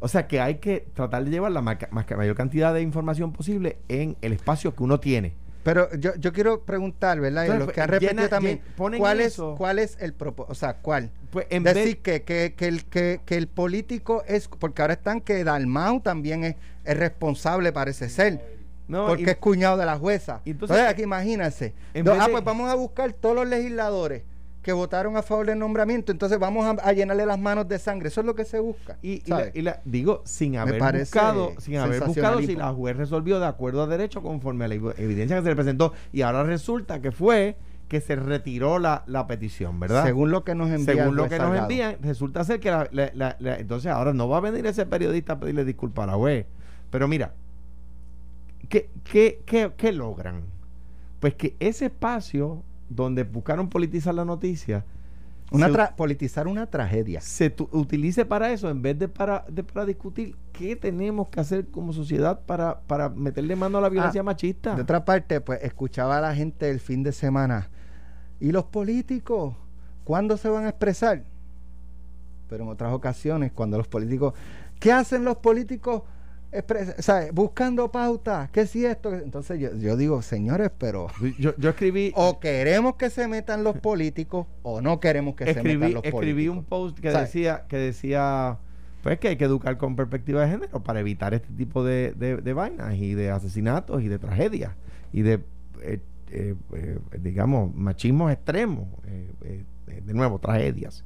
[0.01, 4.17] O sea que hay que tratar de llevar la mayor cantidad de información posible en
[4.21, 5.44] el espacio que uno tiene.
[5.65, 7.47] Pero yo, yo quiero preguntar, ¿verdad?
[7.47, 10.53] y lo que han repetido también, ¿cuál, es, ¿cuál es el propósito?
[10.53, 11.11] O sea, ¿cuál?
[11.31, 15.21] Pues en Decir que, que, que, el, que, que el político es, porque ahora están
[15.23, 18.55] que Dalmau también es, es responsable, parece ser.
[18.87, 20.43] No, porque es cuñado de la jueza.
[20.45, 21.73] Entonces, aquí imagínense.
[21.95, 24.23] ah, pues vamos a buscar todos los legisladores
[24.65, 28.09] que votaron a favor del nombramiento, entonces vamos a, llenarle las manos de sangre.
[28.09, 28.99] Eso es lo que se busca.
[29.03, 33.83] Y, la, digo, sin haber buscado, sin haber buscado si la juez resolvió de acuerdo
[33.83, 35.93] a derecho conforme a la evidencia que se le presentó.
[36.13, 37.57] Y ahora resulta que fue
[37.89, 40.05] que se retiró la, petición, ¿verdad?
[40.05, 40.97] Según lo que nos envían.
[40.97, 44.67] Según lo que nos envían, resulta ser que la, entonces ahora no va a venir
[44.67, 46.47] ese periodista a pedirle disculpas a la juez.
[46.91, 47.35] Pero mira,
[48.71, 50.43] ¿qué, qué, qué, qué logran?
[51.21, 52.63] Pues que ese espacio
[52.95, 54.85] donde buscaron politizar la noticia.
[55.51, 57.21] Una politizar una tragedia.
[57.21, 61.67] Se utilice para eso en vez de para, de para discutir qué tenemos que hacer
[61.69, 64.75] como sociedad para, para meterle mano a la violencia ah, machista.
[64.75, 67.69] De otra parte, pues escuchaba a la gente el fin de semana.
[68.41, 69.55] ¿Y los políticos?
[70.03, 71.25] ¿Cuándo se van a expresar?
[72.49, 74.35] Pero en otras ocasiones, cuando los políticos...
[74.81, 76.03] ¿Qué hacen los políticos
[77.33, 79.13] buscando pauta, ¿qué si esto?
[79.13, 84.81] Entonces yo, digo, señores, pero yo, escribí o queremos que se metan los políticos o
[84.81, 86.15] no queremos que se metan los políticos.
[86.15, 88.59] Escribí un post que decía que decía
[89.03, 92.53] pues que hay que educar con perspectiva de género para evitar este tipo de, de,
[92.55, 94.73] vainas y de asesinatos y de tragedias
[95.13, 95.41] y de
[95.83, 98.89] eh, eh, eh, digamos machismos extremos
[99.87, 101.05] de nuevo tragedias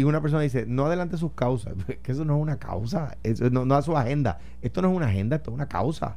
[0.00, 3.50] y una persona dice, no adelante sus causas, que eso no es una causa, eso
[3.50, 4.38] no, no a su agenda.
[4.62, 6.16] Esto no es una agenda, esto es una causa.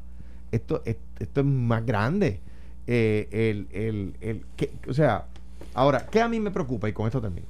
[0.54, 2.40] Esto, esto, es más grande.
[2.88, 5.26] Eh, el, el, el, que, o sea,
[5.74, 6.88] ahora, ¿qué a mí me preocupa?
[6.88, 7.46] Y con esto termino.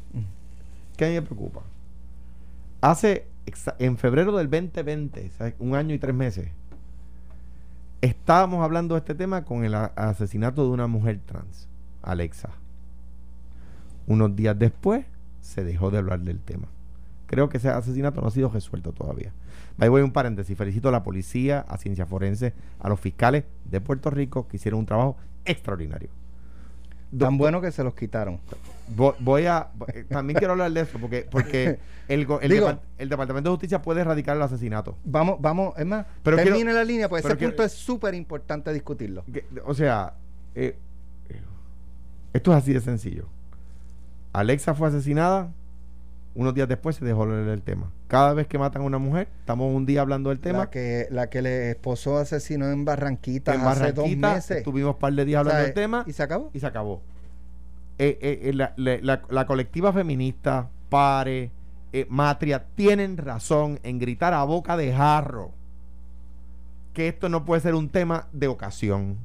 [0.98, 1.62] ¿Qué a mí me preocupa?
[2.82, 3.28] Hace,
[3.78, 6.50] en febrero del 2020, un año y tres meses,
[8.02, 11.70] estábamos hablando de este tema con el asesinato de una mujer trans,
[12.02, 12.50] Alexa.
[14.08, 15.06] Unos días después,
[15.44, 16.68] se dejó de hablar del tema.
[17.28, 19.32] Creo que ese asesinato no ha sido resuelto todavía.
[19.78, 20.58] Ahí voy un paréntesis.
[20.58, 24.80] Felicito a la policía, a Ciencia Forense, a los fiscales de Puerto Rico que hicieron
[24.80, 26.10] un trabajo extraordinario.
[27.18, 28.40] Tan bueno que se los quitaron.
[29.20, 29.70] Voy, a.
[29.94, 31.78] Eh, también quiero hablar de eso porque, porque
[32.08, 32.28] el,
[32.98, 34.98] el, Departamento de Justicia puede erradicar el asesinato.
[35.04, 39.24] Vamos, vamos, es más, pero termine la línea, porque ese punto es súper importante discutirlo.
[39.66, 40.14] o sea,
[40.56, 40.76] eh,
[42.34, 43.28] esto es así de sencillo.
[44.34, 45.52] Alexa fue asesinada,
[46.36, 47.92] unos días después se dejó leer el tema.
[48.08, 50.60] Cada vez que matan a una mujer, estamos un día hablando del tema.
[50.60, 54.64] La que, la que le esposó asesinó en Barranquita hace dos meses.
[54.64, 56.04] Tuvimos un par de días hablando del tema.
[56.08, 56.50] ¿Y se acabó?
[56.54, 57.02] Y se acabó.
[58.00, 61.52] Eh, eh, eh, la, colectiva feminista, Pare,
[62.10, 65.52] Matria, tienen razón en gritar a boca de jarro
[66.94, 69.18] que esto no puede ser un tema de ocasión.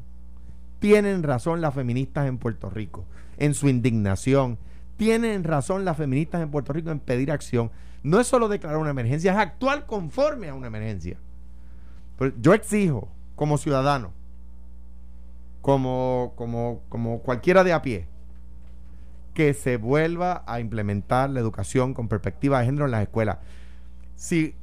[0.79, 3.05] Tienen razón las feministas en Puerto Rico
[3.39, 4.59] en su indignación
[4.99, 7.71] tienen razón las feministas en Puerto Rico en pedir acción.
[8.03, 11.19] no es solo declarar una emergencia, es actuar conforme a una emergencia.
[12.41, 14.13] Yo exijo, como ciudadano,
[15.63, 18.07] como, como, como cualquiera de a pie,
[19.35, 23.39] que se vuelva a implementar la educación con perspectiva de género en las escuelas.
[24.17, 24.55] Si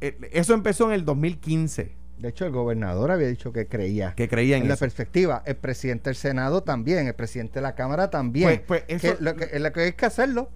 [0.00, 1.94] eh, eso empezó en el 2015.
[2.18, 4.14] De hecho, el gobernador había dicho que creía.
[4.14, 5.42] Que creía en, la perspectiva.
[5.44, 8.62] El presidente del Senado también, el presidente de la Cámara también.
[8.66, 10.48] Pues, pues eso, lo, que, lo que hay que hacerlo.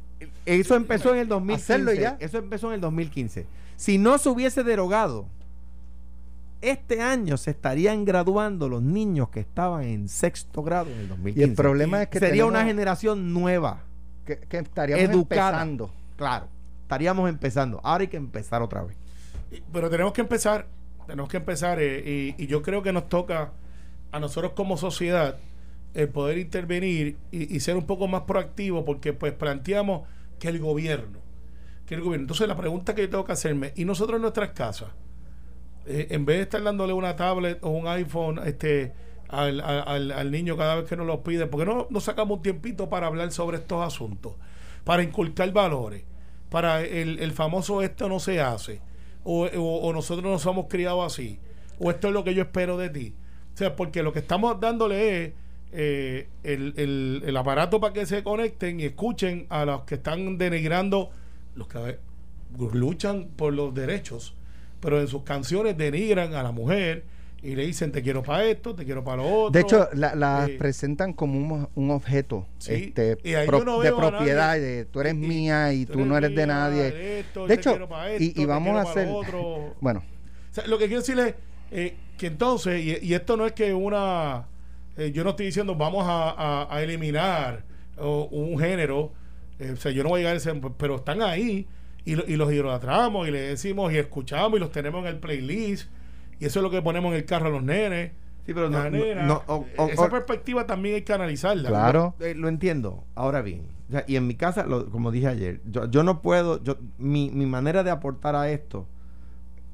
[0.47, 2.01] Eso empezó en el 2015.
[2.01, 2.17] ya.
[2.19, 3.47] Eso empezó en el 2015.
[3.77, 5.27] Si no se hubiese derogado,
[6.61, 11.41] este año se estarían graduando los niños que estaban en sexto grado en el 2015.
[11.41, 13.85] Y el problema es que sería una generación nueva.
[14.25, 15.91] Que, que estaríamos empezando.
[16.17, 16.49] Claro,
[16.83, 17.81] estaríamos empezando.
[17.83, 18.97] Ahora hay que empezar otra vez.
[19.73, 20.67] Pero tenemos que empezar,
[21.07, 23.53] tenemos que empezar, eh, y, yo creo que nos toca
[24.13, 25.39] a nosotros como sociedad
[25.95, 30.07] el poder intervenir y, ser un poco más proactivo porque pues planteamos
[30.39, 31.19] que el gobierno,
[31.87, 32.25] que el gobierno.
[32.25, 34.91] Entonces la pregunta que tengo que hacerme, y nosotros en nuestras casas,
[35.87, 38.93] eh, en vez de estar dándole una tablet o un iPhone este,
[39.29, 42.89] al, al, niño cada vez que nos lo pide, porque no, no sacamos un tiempito
[42.89, 44.35] para hablar sobre estos asuntos?
[44.85, 46.05] Para inculcar valores,
[46.51, 48.81] para el, el famoso esto no se hace
[49.25, 51.39] o, nosotros nos hemos criado así,
[51.79, 53.15] o esto es lo que yo espero de ti.
[53.55, 55.33] O sea, porque lo que estamos dándole es
[55.73, 61.11] eh, el, el, aparato para que se conecten y escuchen a los que están denigrando,
[61.55, 61.99] los que
[62.73, 64.35] luchan por los derechos,
[64.81, 67.05] pero en sus canciones denigran a la mujer
[67.43, 69.51] y le dicen te quiero para esto, te quiero para lo otro.
[69.51, 75.15] De hecho, las la eh, presentan como un, objeto este, de propiedad, de tú eres
[75.15, 76.93] mía y tú, no eres de nadie.
[76.93, 77.79] de hecho,
[78.19, 79.09] y, vamos a hacer...
[79.81, 80.03] bueno.
[80.67, 81.35] lo que quiero decirle
[81.71, 84.47] es eh, que entonces, y, esto no es que una...
[84.97, 87.65] Eh, yo no estoy diciendo vamos a, eliminar
[87.99, 89.13] un género,
[89.61, 90.53] o sea, yo no voy a llegar a ese...
[90.77, 91.67] Pero están ahí
[92.05, 95.89] y, y los idolatramos y le decimos y escuchamos y los tenemos en el playlist
[96.41, 98.13] y eso es lo que ponemos en el carro a los nenes.
[98.47, 99.45] Sí, pero no,
[99.89, 101.69] esa perspectiva también hay que analizarla.
[101.69, 102.15] Claro.
[102.19, 103.05] Eh, lo entiendo.
[103.15, 103.67] Ahora bien,
[104.07, 107.91] y en mi casa, como dije ayer, yo, no puedo, yo, mi, mi manera de
[107.91, 108.87] aportar a esto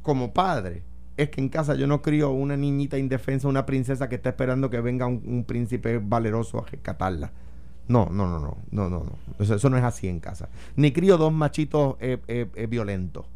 [0.03, 0.83] como padre
[1.17, 4.69] es que en casa yo no crío una niñita indefensa, una princesa que está esperando
[4.69, 7.33] que venga un, príncipe valeroso a rescatarla.
[7.89, 9.19] No, no, no, no, no, no, no.
[9.39, 10.49] Eso, no es así en casa.
[10.75, 13.27] Ni crío dos machitos eh, eh, violentos.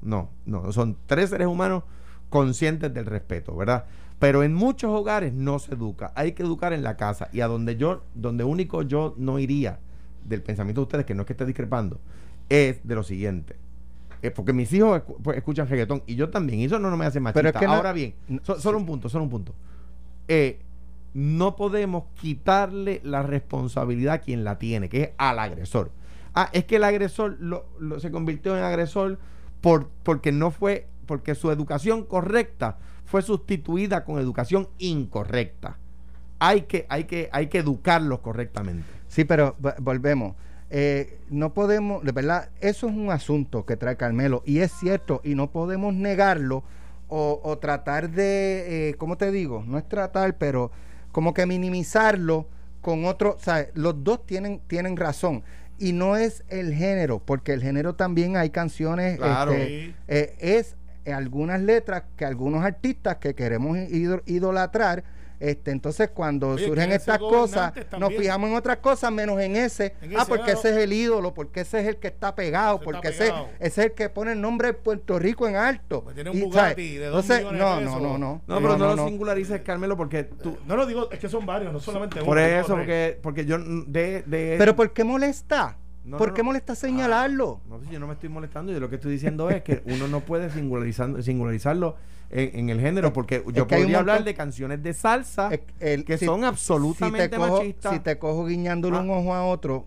[0.00, 0.72] No, no.
[0.72, 1.82] Son tres seres humanos
[2.30, 3.84] conscientes del respeto, ¿verdad?
[4.18, 6.12] Pero en muchos hogares no se educa.
[6.14, 7.28] Hay que educar en la casa.
[7.32, 9.78] Y a donde yo, donde único yo no iría
[10.24, 12.00] del pensamiento de ustedes, que no es que esté discrepando,
[12.48, 13.56] es de lo siguiente.
[14.22, 16.60] Eh, porque mis hijos pues, escuchan reggaetón y yo también.
[16.60, 17.58] Y eso no, me hace machista.
[17.58, 19.54] Pero Ahora bien, solo un punto, solo un punto.
[20.28, 20.60] Eh,
[21.14, 25.90] no podemos quitarle la responsabilidad a quien la tiene, que es al agresor.
[26.34, 27.64] Ah, es que el agresor lo,
[27.98, 29.18] se convirtió en agresor
[29.60, 35.76] por, porque no fue porque su educación correcta fue sustituida con educación incorrecta.
[36.38, 38.84] Hay que, hay que, hay que educarlos correctamente.
[39.08, 40.36] Sí, pero volvemos.
[40.70, 45.20] Eh, no podemos, de verdad, eso es un asunto que trae Carmelo y es cierto
[45.24, 46.62] y no podemos negarlo
[47.08, 49.64] o, tratar de, eh, ¿cómo te digo?
[49.66, 50.70] No es tratar, pero
[51.10, 52.46] como que minimizarlo
[52.82, 55.42] con otro, o sea, los dos tienen, tienen razón
[55.80, 59.52] y no es el género, porque el género también hay canciones, claro.
[59.52, 63.78] Este, eh, es algunas letras que algunos artistas que queremos
[64.26, 65.04] idolatrar,
[65.40, 69.94] este, entonces cuando surgen estas cosas, nos fijamos en otras cosas menos en ese.
[70.18, 73.32] ah, porque ese es el ídolo, porque ese es el que está pegado, porque ese,
[73.58, 76.04] es el que pone el nombre de Puerto Rico en alto.
[76.04, 78.60] Pues tiene un Bugatti de dos entonces, no, no, no, no, no.
[78.60, 80.58] pero no, lo singularices, Carmelo, porque tú...
[80.66, 84.22] No lo digo, es que son varios, no solamente Por eso, porque, porque yo de,
[84.26, 84.56] de...
[84.58, 85.78] Pero ¿por qué molesta?
[86.18, 87.60] ¿Por qué molesta señalarlo?
[87.64, 88.72] Ah, no, yo no me estoy molestando.
[88.72, 91.96] Yo lo que estoy diciendo es que uno no puede singularizarlo
[92.30, 97.94] en, el género, porque yo podría hablar de canciones de salsa que son absolutamente machistas.
[97.94, 99.14] Si te cojo guiñándole un ah.
[99.14, 99.86] ojo a otro,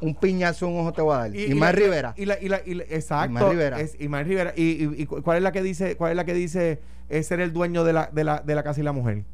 [0.00, 1.36] un piñazo un ojo te voy a dar.
[1.36, 2.14] Y, más Rivera.
[2.16, 3.30] Y la, y la, y exacto.
[3.30, 3.78] Y más Rivera.
[3.98, 4.52] y más Rivera.
[4.56, 7.84] Y, cuál es la que dice, cuál es la que dice es ser el dueño
[7.84, 9.24] de la, de la, de la casa y la mujer?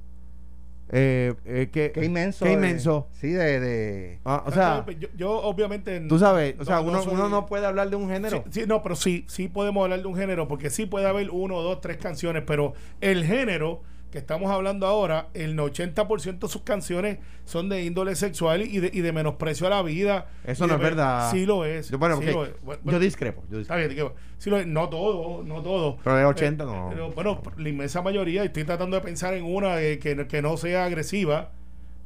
[0.90, 2.44] Eh, eh, que, qué inmenso.
[2.44, 3.09] Qué inmenso.
[3.12, 4.20] sí, de.
[4.25, 4.85] Ah, o sea,
[5.16, 6.01] yo, obviamente.
[6.01, 8.44] Tú sabes, o sea, uno, uno, no puede hablar de un género.
[8.51, 11.61] Sí, no, pero sí, sí podemos hablar de un género, porque sí puede haber uno,
[11.62, 17.19] dos, tres canciones, pero el género que estamos hablando ahora, el 80% de sus canciones
[17.45, 20.29] son de índole sexual y de, y de menosprecio a la vida.
[20.45, 21.31] Eso no es verdad.
[21.31, 21.90] Sí lo es.
[21.90, 22.21] Yo, bueno,
[22.85, 23.42] yo discrepo.
[23.53, 23.90] Está bien,
[24.38, 24.66] sí lo es.
[24.66, 25.99] No todo, no todo.
[26.03, 27.11] Pero el 80 eh, no.
[27.11, 30.85] bueno, la inmensa mayoría, estoy tratando de pensar en una eh, que, que, no sea
[30.85, 31.51] agresiva.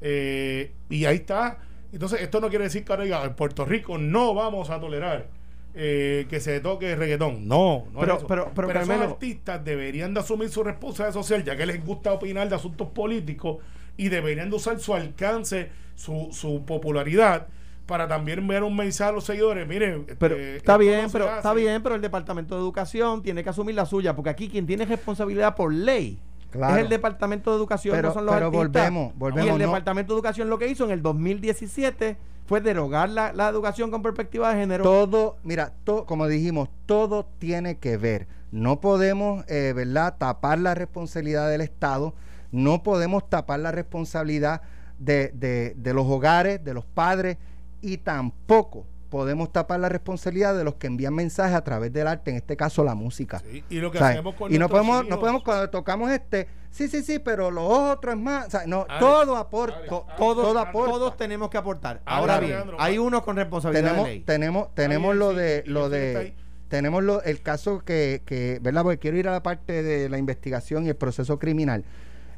[0.00, 1.58] Eh, y ahí está.
[1.92, 5.39] Entonces, esto no quiere decir que ahora en Puerto Rico no vamos a tolerar
[5.74, 7.46] eh, que se toque reggaetón.
[7.46, 8.26] No, no pero, es eso.
[8.26, 12.12] pero, pero, esos Carmelo- artistas deberían de asumir su responsabilidad social, ya que les gusta
[12.12, 13.58] opinar de asuntos políticos
[13.96, 17.48] y deberían de usar su alcance, su, su popularidad
[17.86, 19.66] para también ver un mensaje a los seguidores.
[19.66, 21.36] Miren, Pero este, está esto bien, no pero hace.
[21.38, 24.64] está bien, pero el Departamento de Educación tiene que asumir la suya, porque aquí quien
[24.66, 26.18] tiene responsabilidad por ley
[26.50, 26.76] Claro.
[26.76, 28.72] es el Departamento de Educación, Pero- no son los pero artistas.
[28.90, 29.64] volvemos, volvemos, Y el no.
[29.66, 34.02] Departamento de Educación lo que hizo en el 2017 fue derogar la, la educación con
[34.02, 34.82] perspectiva de género.
[34.84, 38.26] Todo, mira, to- como dijimos, todo tiene que ver.
[38.50, 42.14] No podemos, eh, ¿verdad?, tapar la responsabilidad del Estado,
[42.50, 44.62] no podemos tapar la responsabilidad
[44.98, 47.36] de, de- de los hogares, de los padres,
[47.80, 52.30] y tampoco podemos tapar la responsabilidad de los que envían mensajes a través del arte,
[52.30, 53.40] en este caso la música.
[53.50, 54.14] Sí, y lo que ¿Sabes?
[54.14, 57.66] hacemos con y no podemos, no podemos cuando tocamos este, sí, sí, sí, pero lo
[57.66, 60.92] otro es más, o sea, no, Ale, todo aporta, todos, todo aporta.
[60.92, 62.00] todos tenemos que aportar.
[62.06, 64.20] Ale, Ahora bien, Alejandro, hay unos con responsabilidad tenemos, de ley.
[64.20, 66.34] tenemos, tenemos Ahí, lo sí, de, lo de,
[66.68, 68.84] tenemos lo, el caso que, que, ¿verdad?
[68.84, 71.84] Porque quiero ir a la parte de la investigación y el proceso criminal.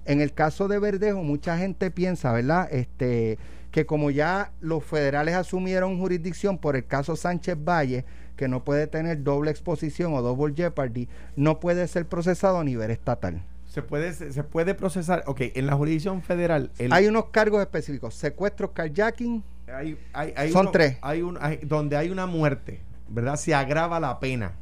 [0.05, 2.69] En el caso de Verdejo, mucha gente piensa, ¿verdad?
[2.73, 3.39] Este,
[3.71, 8.05] que como ya los federales asumieron jurisdicción por el caso Sánchez Valle,
[8.37, 12.91] que no puede tener doble exposición o double jeopardy, no puede ser procesado a nivel
[12.91, 13.43] estatal.
[13.69, 15.23] Se puede, se, puede procesar.
[15.27, 16.71] Ok, en la jurisdicción federal.
[16.79, 20.99] el- Hay unos cargos específicos, secuestro, carjacking, hay- hay- hay Son uno- tres.
[21.01, 23.37] Hay un, hay- donde hay una muerte, ¿verdad?
[23.37, 24.53] Se agrava la pena.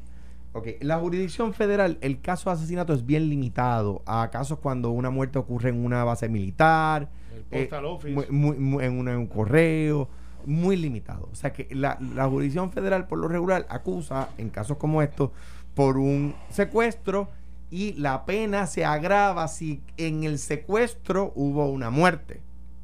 [0.53, 5.09] Ok, la jurisdicción federal, el caso de asesinato es bien limitado a casos cuando una
[5.11, 8.15] muerte ocurre en una base militar, El eh, postal office.
[8.15, 10.09] muy- muy- muy- en, un correo,
[10.47, 11.29] muy limitado.
[11.31, 15.31] O sea que la, la jurisdicción federal, por lo regular, acusa en casos como estos
[15.75, 17.29] por un secuestro
[17.71, 22.41] y la pena se agrava si en el secuestro hubo una muerte,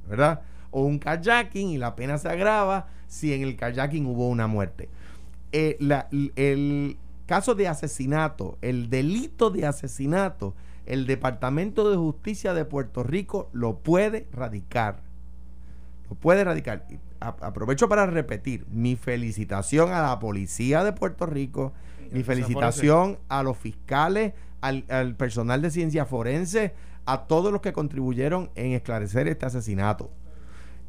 [0.09, 0.43] ¿verdad?
[0.71, 4.89] O un kayaking y la pena se agrava si en el kayaking hubo una muerte.
[5.51, 6.97] Eh, la- el
[7.27, 10.55] caso de asesinato, el delito de asesinato,
[10.87, 15.01] el Departamento de Justicia de Puerto Rico lo puede radicar.
[16.09, 16.87] Lo puede radicar.
[17.21, 21.73] Aprovecho para repetir mi felicitación a la policía de Puerto Rico,
[22.13, 26.75] mi felicitación a los fiscales, al, al personal de ciencia forense,
[27.07, 30.11] a todos los que contribuyeron en esclarecer este asesinato.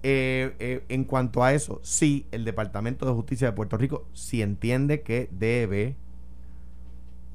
[0.04, 4.42] Eh, eh, en cuanto a eso, sí, el Departamento de Justicia de Puerto Rico, si
[4.42, 5.96] entiende que debe,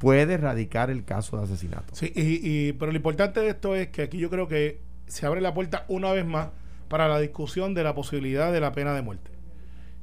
[0.02, 1.94] puede radicar el caso de asesinato.
[1.94, 5.26] Sí, y, y- pero lo importante de esto es que aquí yo creo que se
[5.26, 6.48] abre la puerta una vez más
[6.88, 9.30] para la discusión de la posibilidad de la pena de muerte.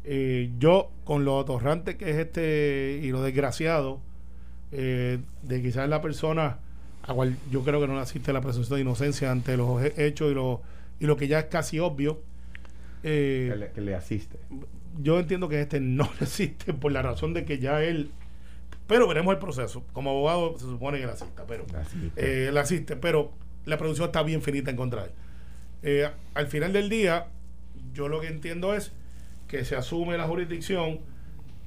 [0.05, 3.99] Eh, yo, con lo atorrante que es este y lo desgraciado
[4.71, 6.59] eh, de quizás la persona
[7.03, 10.05] a cual yo creo que no le asiste la presunción de inocencia ante los he-
[10.07, 10.61] hechos y lo,
[10.99, 12.21] y lo que ya es casi obvio.
[13.03, 14.37] eh, Que le, que le asiste.
[15.01, 18.11] yo entiendo que este no resiste por la razón de que ya él
[18.89, 22.47] pero veremos el proceso como abogado se supone que él asista pero asiste.
[22.47, 23.31] eh, asiste pero
[23.65, 25.13] la producción está bien finita en contra de él
[25.83, 27.27] Eh, al final del día
[27.93, 28.91] yo lo que entiendo es
[29.47, 30.99] que se asume la jurisdicción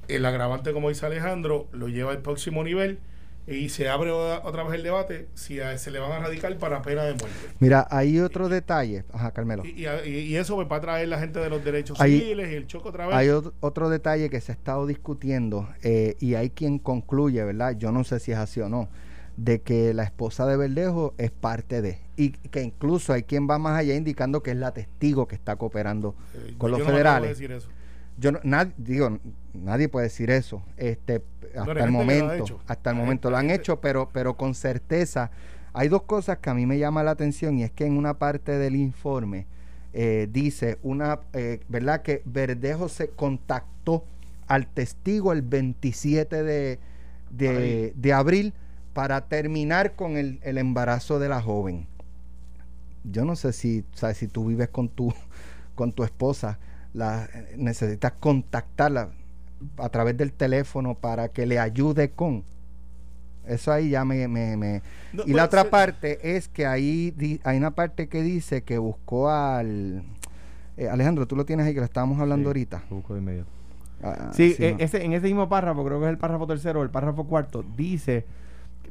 [0.07, 2.99] el agravante como dice Alejandro lo lleva al próximo nivel
[3.45, 6.81] y se abre otra vez el debate si a- se le van a radicar para
[6.81, 9.03] pena de muerte Mira, hay otro detalle.
[9.11, 9.63] Ajá, Carmelo.
[9.65, 12.51] y, y- y eso pues, va a traer la gente de los derechos Hay- civiles
[12.51, 16.15] y el choque otra vez Hay ot- otro detalle que se ha estado discutiendo eh,
[16.19, 17.75] y hay quien concluye, ¿verdad?
[17.77, 18.87] Yo no sé si es así o no,
[19.35, 21.99] de que la esposa de Verdejo es parte de.
[22.15, 25.55] Y que incluso hay quien va más allá indicando que es la testigo que está
[25.55, 27.29] cooperando Eh, con yo los no me federales.
[27.31, 27.67] decir eso.
[28.19, 29.17] Yo no, nad- digo,
[29.55, 30.61] nadie puede decir eso.
[30.77, 31.19] Este,
[31.55, 35.31] hasta el momento, hasta el momento lo han hecho, pero, pero con certeza.
[35.73, 38.19] Hay dos cosas que a mí me llaman la atención y es que en una
[38.19, 39.47] parte del informe
[39.93, 42.01] eh, dice una, eh, ¿verdad?
[42.01, 44.03] Que Verdejo se contactó
[44.47, 46.79] al testigo el 27 de,
[47.31, 47.93] de, Abril.
[47.95, 48.53] de abril
[48.93, 51.87] para terminar con el, el embarazo de la joven.
[53.03, 55.13] Yo no sé si, sabes, si tú vives con tu,
[55.75, 56.59] con tu esposa,
[56.93, 59.09] la, necesitas contactarla
[59.77, 62.43] a través del teléfono para que le ayude con.
[63.47, 64.27] Eso ahí ya me...
[64.27, 64.81] me- me-
[65.11, 68.61] No, y la otra se- parte es que ahí di- hay una parte que dice
[68.63, 70.03] que buscó al...
[70.77, 72.83] eh, Alejandro, tú lo tienes ahí que lo estábamos hablando Sí, ahorita.
[72.89, 73.49] busco de inmediato.
[74.01, 74.83] Ah, Sí, sí, eh, no.
[74.83, 77.63] ese, en ese mismo párrafo, creo que es el párrafo tercero o el párrafo cuarto,
[77.75, 78.25] dice,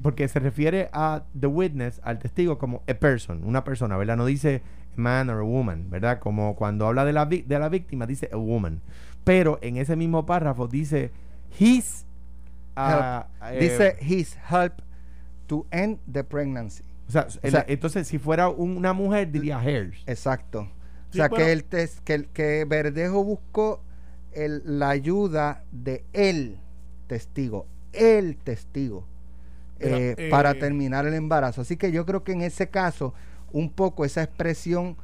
[0.03, 4.17] porque se refiere a the witness, al testigo, como a person, una persona, ¿verdad?
[4.19, 4.63] No dice
[4.97, 6.19] man or a woman, ¿verdad?
[6.19, 8.81] Como cuando habla de la, de la víctima, dice a woman.
[9.25, 11.11] Pero en ese mismo párrafo dice
[11.59, 12.05] his.
[12.77, 14.75] ah, eh, dice his help
[15.47, 16.83] to end the pregnancy.
[17.09, 20.03] o sea, el- sea- entonces, si fuera una mujer, diría hers.
[20.07, 20.69] Exacto.
[21.11, 21.45] O sea, bueno.
[21.45, 23.81] que, el tes- que, el- que Verdejo buscó
[24.33, 26.57] el- la ayuda de él
[27.07, 29.05] testigo, el testigo,
[29.79, 31.61] eh, para terminar el embarazo.
[31.61, 33.13] Así que yo creo que en ese caso,
[33.53, 34.97] un poco esa expresión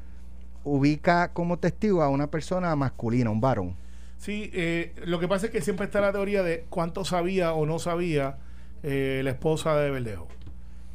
[0.65, 3.77] ubica como testigo a una persona masculina, un varón.
[4.19, 7.67] Sí, eh, lo que pasa es que siempre está la teoría de cuánto sabía o
[7.67, 8.39] no sabía
[8.83, 10.29] eh, la esposa de Verdejo.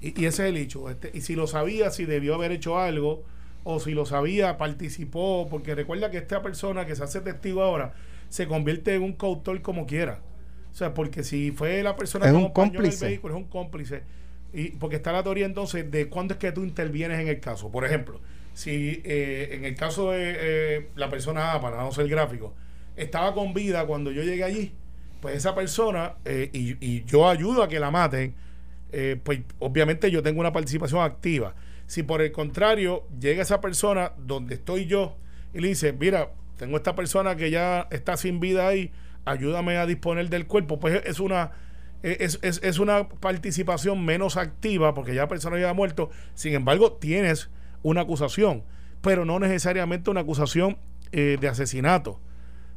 [0.01, 0.89] Y, ese es el hecho.
[0.89, 3.23] Este, y si lo sabía, si debió haber hecho algo,
[3.63, 7.93] o si lo sabía, participó, porque recuerda que esta persona que se hace testigo ahora
[8.27, 10.19] se convierte en un coautor como quiera.
[10.73, 14.03] O sea, porque si fue la persona que acompañó el vehículo, es un cómplice.
[14.51, 17.71] Y porque está la teoría entonces de cuándo es que tú intervienes en el caso.
[17.71, 18.19] Por ejemplo,
[18.53, 22.53] si eh, en el caso de eh, la persona A, para no ser gráfico,
[22.95, 24.73] estaba con vida cuando yo llegué allí,
[25.21, 28.35] pues esa persona, eh, y, yo ayudo a que la maten,
[29.23, 31.55] pues obviamente yo tengo una participación activa.
[31.87, 35.17] Si por el contrario llega esa persona donde estoy yo
[35.51, 38.91] y le dice, mira, tengo esta persona que ya está sin vida ahí,
[39.25, 41.51] ayúdame a disponer del cuerpo, pues es una
[42.03, 46.09] es, es, es, una participación menos activa porque ya la persona ya ha muerto.
[46.33, 47.49] Sin embargo, tienes
[47.81, 48.63] una acusación,
[49.01, 50.77] pero no necesariamente una acusación
[51.13, 52.19] eh, de asesinato.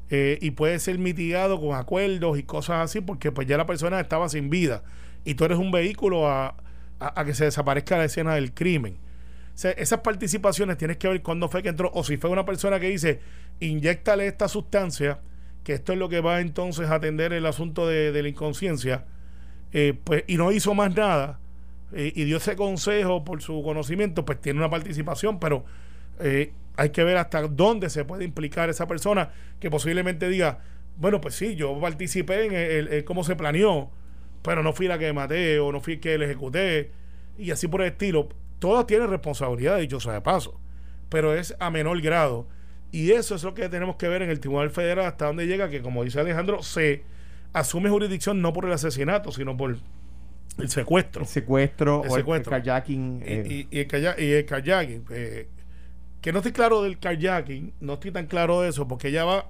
[0.08, 3.98] Eh, y puede ser mitigado con acuerdos y cosas así porque pues ya la persona
[3.98, 4.84] estaba sin vida
[5.24, 6.54] y tú eres un vehículo a,
[7.00, 8.98] a, que se desaparezca la escena del crimen.
[9.56, 12.88] Esas participaciones tienes que ver cuándo fue que entró o si fue una persona que
[12.88, 13.20] dice
[13.58, 15.18] inyectale esta sustancia
[15.64, 19.06] que esto es lo que va entonces a atender el asunto de, de la inconsciencia
[19.72, 21.40] eh, pues y no hizo más nada
[21.92, 25.64] eh, y dio ese consejo por su conocimiento, pues tiene una participación, pero
[26.20, 30.60] eh, hay que ver hasta dónde se puede implicar esa persona que posiblemente diga,
[30.98, 33.90] bueno, pues sí, yo participé en el, cómo se planeó,
[34.42, 36.90] pero no fui la que maté o no fui que le ejecuté
[37.38, 38.28] y así por el estilo.
[38.58, 40.58] Todos tienen responsabilidad, dicho sea de paso,
[41.08, 42.46] pero es a menor grado.
[42.92, 45.68] Y eso es lo que tenemos que ver en el Tribunal Federal hasta dónde llega,
[45.68, 47.02] que como dice Alejandro, se
[47.52, 49.76] asume jurisdicción no por el asesinato, sino por
[50.58, 51.22] el secuestro.
[51.22, 52.56] El secuestro el o secuestro.
[52.56, 53.22] el kayaking.
[53.26, 55.04] Y, y, el, kayaking.
[55.10, 55.48] Eh,
[56.26, 59.46] que no estoy claro del kayaking, no estoy tan claro de eso, porque ella va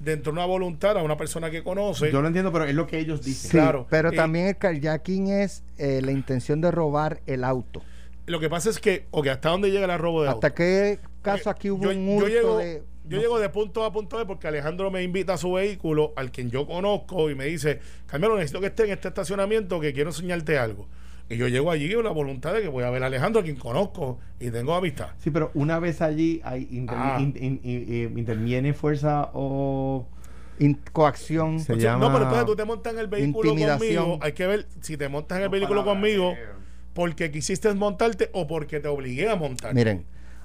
[0.00, 2.10] dentro de una voluntad a una persona que conoce.
[2.10, 3.52] Yo lo entiendo, pero es lo que ellos dicen.
[3.52, 3.86] claro.
[3.88, 7.82] Pero también el kayaking es eh, la intención de robar el auto.
[8.26, 10.44] Lo que pasa es que, ok, ¿hasta dónde llega el robo de auto?
[10.44, 14.26] ¿Hasta qué caso aquí hubo un hurto de yo llego de punto A punto B
[14.26, 18.34] porque Alejandro me invita a su vehículo, al quien yo conozco, y me dice, Carmelo,
[18.34, 20.88] necesito que esté en este estacionamiento que quiero enseñarte algo.
[21.32, 23.44] Y yo llego allí con la voluntad de que voy a ver a Alejandro, a
[23.44, 25.08] quien conozco y tengo amistad.
[25.18, 27.18] Sí, pero una vez allí hay ah.
[27.20, 30.06] interviene fuerza o
[30.92, 31.60] coacción.
[31.60, 34.18] Se llama no, pero entonces tú te montas en el vehículo conmigo.
[34.20, 36.34] Hay que ver si te montas en el vehículo conmigo
[36.92, 39.74] porque quisiste montarte o porque te obligué a montar.
[39.74, 40.04] Miren,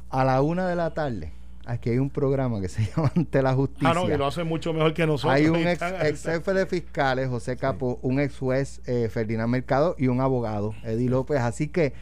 [0.10, 1.34] a la una de la tarde
[1.68, 3.90] aquí hay un programa que se llama Ante la Justicia.
[3.90, 5.34] Ah, no, que lo hace mucho mejor que nosotros.
[5.34, 10.08] Hay un ex, jefe de fiscales, José Capo, un ex juez, eh, Ferdinand Mercado, y
[10.08, 11.40] un abogado, Eddie López.
[11.40, 11.94] Así que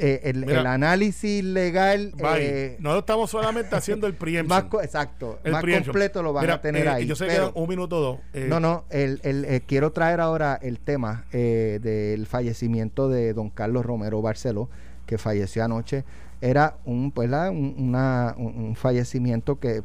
[0.00, 2.12] eh, el, análisis legal.
[2.38, 4.70] Eh, no estamos solamente haciendo el preemption.
[4.70, 5.38] Más, exacto.
[5.44, 7.06] El más completo lo van a tener eh, ahí.
[7.06, 8.18] Yo sé que un minuto o dos.
[8.48, 8.84] no, no.
[8.90, 14.70] El, el quiero traer ahora el tema del fallecimiento de don Carlos Romero Barceló,
[15.06, 16.04] que falleció anoche
[16.40, 19.82] era un, pues, un, fallecimiento que,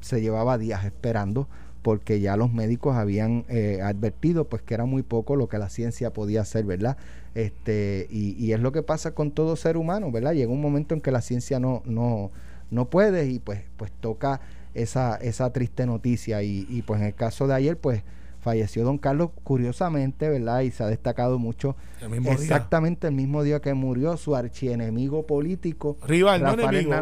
[0.00, 1.48] se llevaba días esperando
[1.82, 5.68] porque ya los médicos habían eh, advertido pues que era muy poco lo que la
[5.70, 6.96] ciencia podía hacer, ¿verdad?
[7.34, 10.34] Este, y, es lo que pasa con todo ser humano, ¿verdad?
[10.34, 12.30] Llega un momento en que la ciencia no, no,
[12.70, 14.40] no puede y pues, pues toca
[14.74, 16.42] esa, esa triste noticia.
[16.42, 18.02] Y, y pues en el caso de ayer, pues
[18.48, 20.60] falleció don Carlos, curiosamente, ¿verdad?
[20.60, 21.76] Y se ha destacado mucho
[22.24, 25.98] exactamente el mismo día que murió su archienemigo político.
[26.06, 26.94] Rival, no enemigo.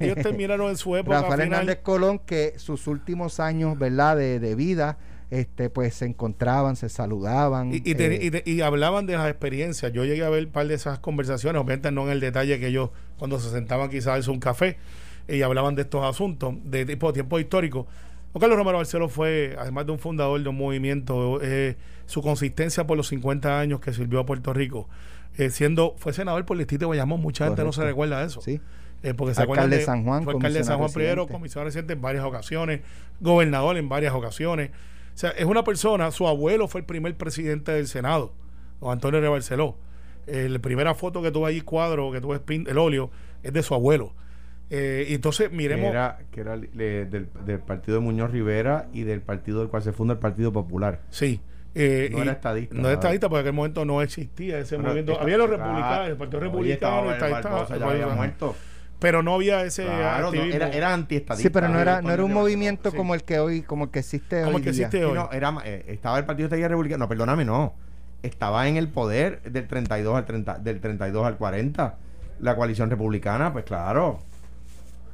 [0.00, 1.22] ellos, terminaron en su época.
[1.22, 4.98] Rafael Hernández Colón, que sus últimos años, ¿verdad?, de, de vida
[5.30, 7.74] este pues se encontraban, se saludaban.
[7.74, 9.92] Y, eh, y, hablaban de las experiencias.
[9.92, 12.68] Yo llegué a ver un par de esas conversaciones, obviamente no en el detalle que
[12.68, 14.76] ellos cuando se sentaban quizás a un café
[15.28, 17.86] y hablaban de estos asuntos de tipo tiempo histórico.
[18.40, 22.96] Carlos Romero Barceló fue, además de un fundador de un movimiento, eh, su consistencia por
[22.96, 24.88] los 50 años que sirvió a Puerto Rico,
[25.38, 28.26] eh, siendo, fue senador por el distrito de Bayamón, mucha gente no se recuerda de
[28.26, 28.40] eso.
[28.40, 28.60] Sí.
[29.02, 31.92] Eh, porque se alcalde de San Juan, fue alcalde de San Juan primero, comisionado reciente
[31.92, 32.80] en varias ocasiones,
[33.20, 34.70] gobernador en varias ocasiones.
[35.14, 38.32] O sea, es una persona, su abuelo fue el primer presidente del Senado,
[38.80, 39.28] don Antonio R.
[39.28, 39.76] Barceló.
[40.26, 43.10] la primera foto que tuve ahí, cuadro, que tuve el óleo,
[43.42, 44.12] es de su abuelo.
[44.70, 45.92] Eh, entonces, miremos.
[46.30, 47.28] Que era, del,
[47.66, 51.00] partido de Muñoz Rivera y del partido del cual se funda el Partido Popular.
[51.10, 51.40] Sí.
[51.74, 52.74] Eh, no era estadista.
[52.74, 55.20] No era estadista porque en aquel momento no existía ese movimiento.
[55.20, 58.56] Había los republicanos, el Partido Republicano, estaba, estaba, muerto.
[58.98, 61.42] pero no había ese Claro, no, era, era antiestadista.
[61.42, 62.96] Sí, pero no era, no era un movimiento sí.
[62.96, 64.86] como el que hoy, como el que existe Como hoy el que día.
[64.86, 65.14] existe Sí, hoy.
[65.14, 67.04] no, era, eh, estaba el Partido Estadista Republicano.
[67.04, 67.74] No, perdóname, no.
[68.22, 71.98] Estaba en el poder del 32 al 30, del 32 al 40.
[72.40, 74.20] La coalición republicana, pues claro.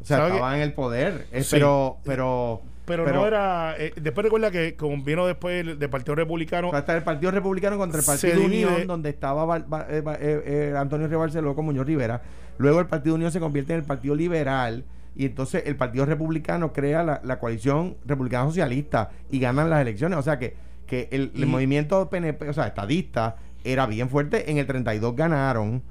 [0.03, 1.27] O sea, ¿Sabe estaba en el poder.
[1.33, 1.57] Eh, Sí.
[1.57, 3.77] Pero, pero, pero, no era.
[3.79, 7.31] eh, después recuerda que, como vino después el, del Partido Republicano, O sea, el Partido
[7.31, 8.67] Republicano contra el Partido divide.
[8.67, 12.21] Unión, donde estaba eh, eh, eh, Antonio Río Barceló con Muñoz Rivera.
[12.59, 14.85] Luego el Partido Unión se convierte en el Partido Liberal.
[15.15, 20.19] Y entonces el Partido Republicano crea la, la coalición republicana socialista y ganan las elecciones.
[20.19, 24.51] O sea que, que el, movimiento PNP, o sea, estadista, era bien fuerte.
[24.51, 25.83] En el 32 ganaron.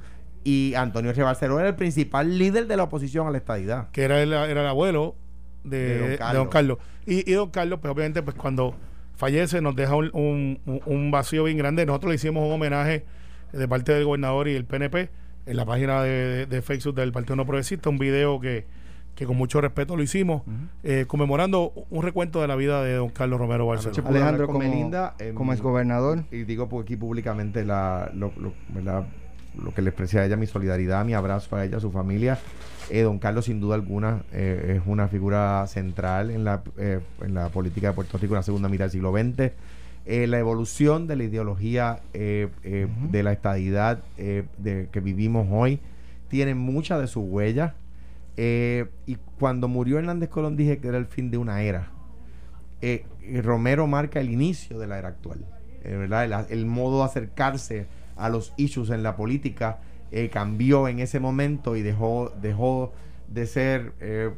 [0.43, 3.89] Y Antonio Río Barceló era el principal líder de la oposición a la estadidad.
[3.91, 5.15] que era el, era el abuelo
[5.63, 6.43] de, De don de Carlos.
[6.43, 6.77] don Carlos.
[7.05, 8.75] Y, y don Carlos, pues obviamente, pues cuando
[9.15, 11.85] fallece nos deja un, un- vacío bien grande.
[11.85, 13.05] Nosotros le hicimos un homenaje
[13.53, 15.09] de parte del gobernador y el PNP
[15.45, 18.65] en la página de, de- de Facebook del Partido No Progresista, un video que,
[19.13, 20.41] que con mucho respeto lo hicimos,
[20.83, 23.93] eh, conmemorando un recuento de la vida de don Carlos Romero Barceló.
[24.07, 26.23] Alejandro, como- Melinda, como exgobernador.
[26.31, 29.05] Y digo por aquí públicamente la, lo, lo- ¿verdad?
[29.57, 32.39] Lo que le expresé a ella, mi solidaridad, mi abrazo a ella, a su familia.
[32.89, 37.33] Eh, don Carlos, sin duda alguna, eh, es una figura central en la, eh, en
[37.33, 39.51] la política de Puerto Rico en la segunda mitad del siglo XX.
[40.05, 45.79] La evolución de la ideología de la estadidad de, que vivimos hoy
[46.27, 47.75] tiene mucha de su huella.
[48.35, 51.91] Eh, y cuando murió Hernández Colón dije que era el fin de una era
[53.43, 55.45] Romero marca el inicio de la era actual.
[55.83, 56.25] ¿verdad?
[56.25, 57.85] El, el modo de acercarse
[58.23, 59.79] a los issues en la política
[60.11, 62.91] eh, cambió en ese momento y dejó, dejó
[63.27, 64.31] de ser eh,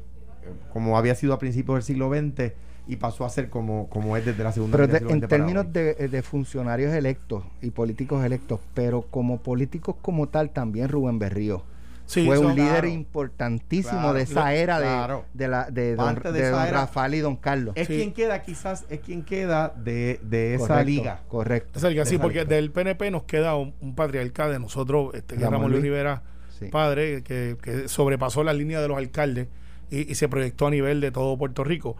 [0.71, 2.53] como había sido a principios del siglo XX
[2.85, 5.93] y pasó a ser como, como es desde la segunda Pero de- en términos de,
[6.09, 11.63] de funcionarios electos y políticos electos, pero como políticos como tal, también Rubén Berrío.
[12.05, 12.87] Sí, fue un líder claro.
[12.87, 15.25] importantísimo Claro, de esa era de- claro.
[15.33, 16.81] de, la, de don, Parte de de esa don era.
[16.81, 17.73] Rafael y don Carlos.
[17.77, 17.95] Es Sí.
[17.95, 21.19] quien queda, quizás, es quien queda de, de esa Correcto, liga.
[21.29, 21.79] Correcto.
[21.79, 22.49] Esa liga, sí, Esa porque liga.
[22.55, 25.83] del PNP nos queda un, un patriarca de nosotros, este, que Ramón Luis Luis.
[25.83, 26.23] Rivera,
[26.59, 26.65] Sí.
[26.65, 29.47] padre, que, que sobrepasó la línea de los alcaldes
[29.89, 31.95] y, y se proyectó a nivel de todo Puerto Rico.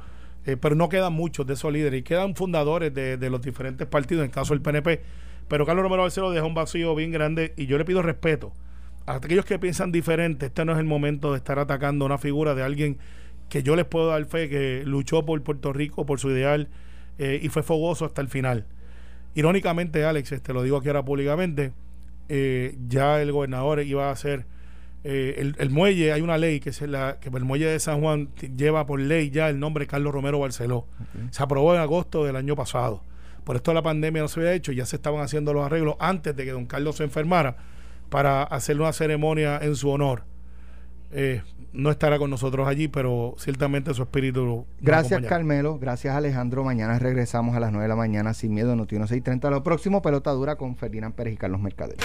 [0.45, 3.87] Eh, pero no quedan muchos de esos líderes y quedan fundadores de, de los diferentes
[3.87, 5.01] partidos, en el caso del PNP.
[5.47, 8.51] Pero Carlos Romero Barceló deja un vacío bien grande y yo le pido respeto
[9.05, 10.47] aquellos que piensan diferente.
[10.47, 12.97] Este no es el momento de estar atacando a una figura de alguien
[13.49, 16.69] que yo les puedo dar fe que luchó por Puerto Rico, por su ideal
[17.19, 18.65] eh, y fue fogoso hasta el final.
[19.35, 21.73] Irónicamente, Alex, este, lo digo aquí ahora públicamente,
[22.29, 24.45] eh, ya el gobernador iba a hacer
[25.03, 27.99] eh, el, el muelle, hay una ley que es la que el muelle de San
[27.99, 30.87] Juan lleva por ley ya el nombre Carlos Romero Barceló.
[31.31, 33.01] Se aprobó en agosto del año pasado.
[33.43, 36.35] Por esto la pandemia no se había hecho, ya se estaban haciendo los arreglos antes
[36.35, 37.57] de que don Carlos se enfermara
[38.13, 40.23] para hacerle una ceremonia en su honor.
[41.11, 41.41] Eh,
[41.71, 44.67] no estará con nosotros allí, pero ciertamente su espíritu.
[44.81, 45.23] Gracias.
[45.23, 45.79] Carmelo.
[45.79, 46.63] Gracias, Alejandro.
[46.63, 49.49] Mañana regresamos a las 9 de la mañana sin miedo, Noti 630.
[49.49, 51.97] Lo próximo, pelota dura con Ferdinand Pérez y Carlos Mercader.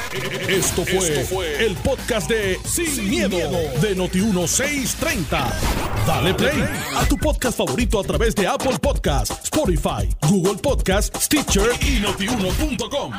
[0.48, 5.52] Esto fue, el podcast de Sin, miedo, de Noti1630.
[6.06, 6.64] Dale play
[6.96, 13.12] a tu podcast favorito a través de Apple Podcasts, Spotify, Google Podcasts, Stitcher y notiuno.com.